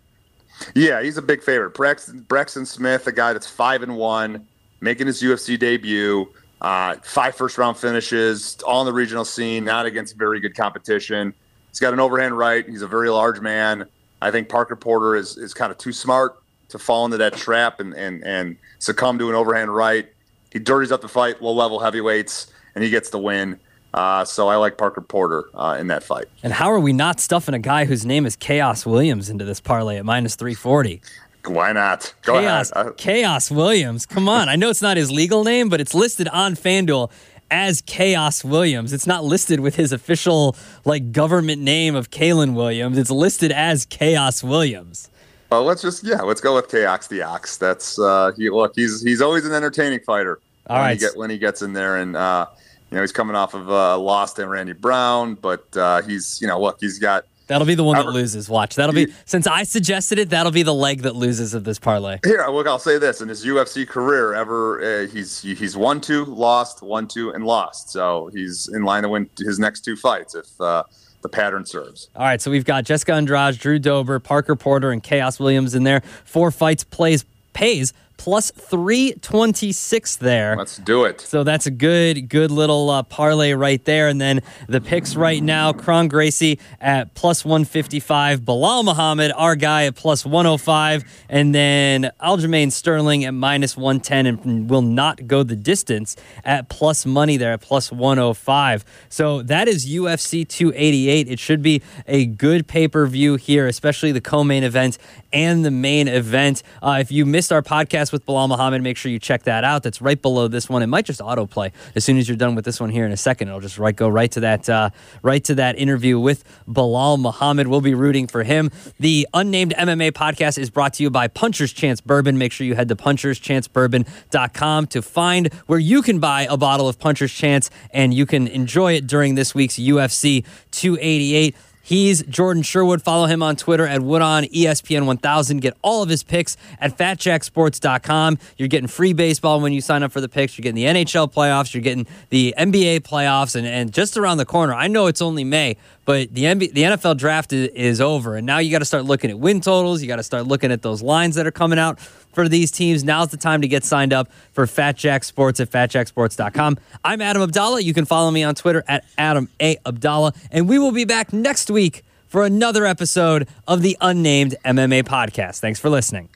yeah, 0.75 1.03
he's 1.03 1.17
a 1.17 1.23
big 1.23 1.43
favorite. 1.43 1.71
Braxton, 1.71 2.21
Braxton 2.21 2.67
Smith, 2.67 3.07
a 3.07 3.13
guy 3.13 3.33
that's 3.33 3.49
five 3.49 3.83
and 3.83 3.97
one, 3.97 4.47
making 4.81 5.07
his 5.07 5.23
UFC 5.23 5.59
debut. 5.59 6.29
Uh, 6.61 6.97
five 7.03 7.35
first 7.35 7.59
round 7.59 7.77
finishes, 7.77 8.57
all 8.67 8.81
in 8.81 8.87
the 8.87 8.93
regional 8.93 9.25
scene, 9.25 9.65
not 9.65 9.87
against 9.87 10.17
very 10.17 10.41
good 10.41 10.55
competition. 10.55 11.35
He's 11.69 11.81
got 11.81 11.93
an 11.93 12.01
overhand 12.01 12.39
right. 12.39 12.67
He's 12.69 12.83
a 12.83 12.87
very 12.87 13.11
large 13.11 13.41
man. 13.41 13.87
I 14.25 14.31
think 14.31 14.49
Parker 14.49 14.75
Porter 14.75 15.17
is 15.17 15.37
is 15.37 15.53
kind 15.53 15.71
of 15.71 15.77
too 15.77 15.93
smart 15.93 16.43
to 16.71 16.79
fall 16.79 17.05
into 17.05 17.19
that 17.19 17.35
trap 17.35 17.79
and 17.79 17.93
and 17.95 18.25
and 18.25 18.57
succumb 18.79 19.19
to 19.19 19.29
an 19.29 19.35
overhand 19.35 19.75
right. 19.75 20.09
He 20.51 20.59
dirties 20.59 20.91
up 20.91 21.03
the 21.03 21.09
fight, 21.09 21.43
low 21.43 21.53
level 21.53 21.79
heavyweights, 21.79 22.47
and 22.75 22.83
he 22.83 22.89
gets 22.89 23.11
the 23.11 23.19
win. 23.19 23.61
Uh, 23.93 24.25
so 24.25 24.49
I 24.49 24.57
like 24.57 24.79
Parker 24.79 25.03
Porter 25.03 25.45
uh, 25.55 25.77
in 25.79 25.89
that 25.89 26.03
fight. 26.03 26.25
And 26.43 26.53
how 26.53 26.73
are 26.73 26.81
we 26.81 26.93
not 26.93 27.21
stuffing 27.21 27.55
a 27.55 27.59
guy 27.59 27.85
whose 27.85 28.05
name 28.07 28.25
is 28.25 28.35
Chaos 28.35 28.87
Williams 28.87 29.29
into 29.29 29.45
this 29.45 29.61
parlay 29.61 29.99
at 29.99 30.05
minus 30.05 30.35
340? 30.37 31.01
Why 31.47 31.73
not? 31.73 32.13
Go 32.23 32.41
Chaos, 32.41 32.73
ahead. 32.73 32.97
Khaos 32.97 33.51
Williams. 33.51 34.07
Come 34.07 34.29
on. 34.29 34.49
I 34.49 34.57
know 34.57 34.71
it's 34.71 34.83
not 34.83 34.97
his 34.97 35.13
legal 35.13 35.45
name, 35.45 35.69
but 35.69 35.81
it's 35.81 35.95
listed 35.95 36.27
on 36.29 36.57
FanDuel 36.57 37.13
as 37.55 37.81
Chaos 37.83 38.43
Williams. 38.43 38.93
It's 38.93 39.07
not 39.07 39.23
listed 39.23 39.61
with 39.61 39.77
his 39.77 39.93
official 39.93 40.57
like 40.85 41.13
government 41.13 41.63
name 41.63 41.95
of 41.95 42.11
Kalen 42.11 42.55
Williams. 42.55 42.99
It's 42.99 43.13
listed 43.13 43.53
as 43.53 43.87
Chaos 43.87 44.43
Williams. 44.43 45.09
Well, 45.51 45.63
let's 45.63 45.81
just 45.81 46.03
yeah, 46.03 46.21
let's 46.23 46.41
go 46.41 46.57
with 46.57 46.69
Chaos 46.69 47.07
the 47.07 47.23
Ox. 47.23 47.57
That's 47.57 47.97
uh, 47.97 48.33
he. 48.37 48.51
Look, 48.51 48.73
he's 48.75 49.03
he's 49.03 49.21
always 49.21 49.47
an 49.47 49.53
entertaining 49.53 50.01
fighter. 50.01 50.41
All 50.67 50.77
when 50.77 50.85
right, 50.85 50.93
he 50.95 50.99
get, 50.99 51.17
when 51.17 51.31
he 51.31 51.39
gets 51.39 51.63
in 51.63 51.73
there, 51.75 51.99
and 51.99 52.17
uh, 52.17 52.47
you 52.91 52.97
know 52.97 53.03
he's 53.03 53.13
coming 53.13 53.37
off 53.37 53.55
of 53.55 53.71
uh, 53.71 53.97
lost 53.99 54.41
and 54.41 54.51
Randy 54.51 54.73
Brown, 54.73 55.37
but 55.37 55.65
uh, 55.77 56.03
he's 56.03 56.41
you 56.41 56.49
know 56.49 56.61
look, 56.61 56.79
he's 56.81 56.99
got 56.99 57.25
That'll 57.47 57.67
be 57.67 57.75
the 57.75 57.85
one 57.85 57.97
that 57.97 58.07
loses. 58.07 58.49
Watch. 58.49 58.75
That'll 58.75 58.95
be 58.95 59.13
since 59.27 59.47
I 59.47 59.65
suggested 59.65 60.19
it. 60.19 60.31
That'll 60.31 60.53
be 60.53 60.63
the 60.63 60.75
leg 60.75 61.03
that 61.03 61.15
loses 61.15 61.53
of 61.55 61.65
this 61.65 61.79
parlay. 61.79 62.19
Here, 62.25 62.45
look. 62.49 62.67
I'll 62.67 62.79
say 62.79 62.99
this: 62.99 63.21
in 63.21 63.29
his 63.29 63.45
UFC 63.45 63.87
career, 63.87 64.35
ever 64.35 64.83
uh, 64.83 65.07
he's 65.09 65.43
he's 65.43 65.77
won 65.77 66.01
two, 66.01 66.25
lost, 66.25 66.83
one 66.83 67.07
two, 67.07 67.31
and 67.31 67.45
lost. 67.45 67.91
So 67.91 68.31
he's 68.33 68.69
in 68.69 68.85
line 68.85 69.03
to 69.03 69.09
win 69.11 69.29
his 69.39 69.59
next 69.59 69.83
two 69.83 69.97
fights 69.97 70.35
if 70.35 70.59
uh, 70.61 70.85
the 71.21 71.29
pattern 71.29 71.67
serves. 71.67 72.09
All 72.17 72.25
right. 72.25 72.41
So 72.41 72.51
we've 72.51 72.65
got 72.65 72.85
Jessica 72.85 73.13
Andrade, 73.13 73.59
Drew 73.59 73.79
Dober, 73.79 74.19
Parker 74.21 74.57
Porter, 74.57 74.91
and 74.91 75.03
Chaos 75.03 75.39
Williams 75.39 75.75
in 75.75 75.85
there. 75.85 76.01
Four 76.25 76.51
fights, 76.51 76.85
plays, 76.85 77.25
pays 77.53 77.93
plus 78.17 78.51
326 78.51 80.17
there. 80.17 80.57
Let's 80.57 80.79
do 80.79 81.05
it. 81.05 81.21
So 81.21 81.45
that's 81.45 81.67
a 81.67 81.71
good, 81.71 82.29
good 82.29 82.51
little 82.51 82.91
uh, 82.91 83.03
parlay 83.03 83.53
right 83.53 83.85
there. 83.85 84.09
And 84.09 84.21
then 84.21 84.41
the 84.69 84.81
picks 84.81 85.17
right 85.17 85.43
now 85.43 85.73
Kron 85.73 86.09
Gracie 86.09 86.59
at 86.81 87.15
plus 87.15 87.45
155, 87.45 88.41
Belal 88.41 88.85
Muhammad, 88.85 89.33
our 89.37 89.57
guy 89.57 89.85
at 89.85 89.95
plus 89.95 90.25
105, 90.25 91.05
and 91.29 91.55
then 91.55 92.11
Aljamain 92.21 92.73
Sterling 92.73 93.25
at 93.25 93.35
minus 93.35 93.77
110 93.77 94.27
and 94.27 94.71
will 94.71 94.83
not 94.83 95.27
go 95.27 95.43
the 95.43 95.57
distance 95.57 96.17
at 96.45 96.69
plus 96.69 97.05
money 97.07 97.37
there 97.37 97.53
at 97.53 97.61
plus 97.61 97.93
105. 97.93 98.85
So 99.09 99.43
that 99.43 99.69
is 99.69 99.87
UFC 99.87 100.47
288. 100.49 101.29
It 101.29 101.39
should 101.39 101.63
be 101.63 101.83
a 102.07 102.27
good 102.27 102.67
pay 102.67 102.89
per 102.89 103.07
view 103.07 103.37
here, 103.37 103.67
especially 103.67 104.13
the 104.13 104.21
co 104.21 104.45
main 104.45 104.65
event 104.65 104.99
and 105.33 105.65
the 105.65 105.71
main 105.71 106.09
event. 106.09 106.63
Uh, 106.83 106.99
if 107.01 107.11
you 107.11 107.27
missed 107.27 107.53
our 107.53 107.63
podcast, 107.63 108.04
podcast 108.05 108.13
with 108.13 108.27
Belal 108.27 108.49
Muhammad. 108.49 108.83
Make 108.83 108.97
sure 108.97 109.11
you 109.11 109.19
check 109.19 109.45
that 109.45 109.65
out. 109.65 109.83
That's 109.83 110.01
right 110.01 110.21
below 110.21 110.49
this 110.49 110.69
one. 110.69 110.83
It 110.83 110.87
might 110.87 111.05
just 111.05 111.21
autoplay 111.21 111.73
as 111.95 112.05
soon 112.05 112.19
as 112.19 112.29
you're 112.29 112.37
done 112.37 112.55
with 112.55 112.65
this 112.65 112.81
one 112.81 112.91
here 112.91 113.07
in 113.07 113.13
a 113.13 113.17
second. 113.17 113.49
It'll 113.49 113.61
just 113.61 113.79
right 113.79 113.95
go 113.95 114.09
right 114.09 114.31
to 114.33 114.41
that 114.41 114.69
uh, 114.69 114.91
right 115.23 115.43
to 115.45 115.55
that 115.57 115.79
interview 115.79 116.19
with 116.19 116.45
Belal 116.69 117.19
Muhammad. 117.19 117.69
We'll 117.69 117.81
be 117.81 117.95
rooting 117.95 118.27
for 118.27 118.43
him. 118.43 118.71
The 118.99 119.29
unnamed 119.35 119.75
MMA 119.77 120.13
podcast 120.13 120.59
is 120.59 120.71
brought 120.71 120.95
to 120.95 121.03
you 121.03 121.11
by 121.11 121.29
Puncher's 121.29 121.73
Chance 121.73 122.01
Bourbon. 122.01 122.39
Make 122.39 122.53
sure 122.53 122.67
you 122.67 122.75
head 122.75 122.89
to 122.89 122.97
puncherschancebourbon.com 122.97 124.87
to 124.89 125.03
find 125.03 125.53
where 125.67 125.79
you 125.79 126.03
can 126.03 126.19
buy 126.19 126.47
a 126.49 126.57
bottle 126.57 126.89
of 126.89 126.99
Puncher's 126.99 127.33
Chance 127.33 127.71
and 127.91 128.13
you 128.15 128.27
can 128.27 128.49
enjoy 128.49 128.95
it 128.95 129.07
during 129.07 129.35
this 129.35 129.55
week's 129.55 129.77
UFC 129.77 130.45
288. 130.73 131.55
He's 131.85 132.23
Jordan 132.23 132.63
Sherwood. 132.63 133.03
Follow 133.03 133.27
him 133.27 133.43
on 133.43 133.57
Twitter 133.57 133.87
at 133.87 134.01
Woodon 134.01 134.51
ESPN 134.51 135.05
1000. 135.05 135.61
Get 135.61 135.77
all 135.83 136.03
of 136.03 136.09
his 136.09 136.23
picks 136.23 136.57
at 136.81 136.97
fatjacksports.com. 136.97 138.39
You're 138.57 138.69
getting 138.69 138.89
free 138.89 139.13
baseball 139.13 139.61
when 139.61 139.75
you 139.75 139.83
sign 139.83 140.03
up 140.03 140.11
for 140.11 140.23
the 140.23 140.29
picks. 140.29 140.57
You're 140.57 140.63
getting 140.63 140.77
the 140.77 141.05
NHL 141.05 141.31
playoffs. 141.31 141.75
You're 141.75 141.83
getting 141.83 142.07
the 142.31 142.55
NBA 142.57 143.01
playoffs, 143.01 143.55
and, 143.55 143.67
and 143.67 143.93
just 143.93 144.17
around 144.17 144.39
the 144.39 144.47
corner. 144.47 144.73
I 144.73 144.89
know 144.89 145.09
it's 145.09 145.21
only 145.21 145.45
May, 145.45 145.77
but 146.07 146.33
the 146.33 146.45
NBA, 146.45 146.73
the 146.73 146.83
NFL 146.85 147.19
draft 147.19 147.53
is, 147.53 147.69
is 147.69 148.01
over, 148.01 148.37
and 148.37 148.47
now 148.47 148.59
you 148.59 148.71
got 148.71 148.79
to 148.79 148.87
start 148.87 149.05
looking 149.05 149.31
at 149.31 149.39
win 149.39 149.61
totals. 149.61 150.01
You 150.01 150.09
got 150.09 150.17
to 150.17 150.23
start 150.23 150.47
looking 150.47 150.73
at 150.73 150.81
those 150.81 151.03
lines 151.03 151.35
that 151.35 151.47
are 151.47 151.53
coming 151.53 151.79
out 151.79 151.99
for 152.35 152.49
these 152.49 152.71
teams. 152.71 153.05
Now's 153.05 153.29
the 153.29 153.37
time 153.37 153.63
to 153.63 153.69
get 153.69 153.85
signed 153.85 154.13
up 154.13 154.31
for 154.53 154.67
Fat 154.67 154.97
Jack 154.97 155.25
Sports 155.25 155.61
at 155.61 155.71
fatjacksports.com. 155.71 156.79
I'm 157.05 157.21
Adam 157.21 157.49
Abdalla. 157.49 157.83
You 157.83 157.95
can 157.95 158.05
follow 158.05 158.31
me 158.31 158.43
on 158.43 158.55
Twitter 158.55 158.83
at 158.89 159.05
Adam 159.17 159.49
A. 159.61 159.77
Abdalla, 159.77 160.37
and 160.51 160.69
we 160.69 160.79
will 160.79 160.93
be 160.93 161.05
back 161.05 161.33
next 161.33 161.71
week 161.71 162.05
for 162.27 162.45
another 162.45 162.85
episode 162.85 163.49
of 163.69 163.83
the 163.83 163.97
Unnamed 164.01 164.57
MMA 164.65 165.05
Podcast. 165.05 165.61
Thanks 165.61 165.79
for 165.79 165.89
listening. 165.89 166.29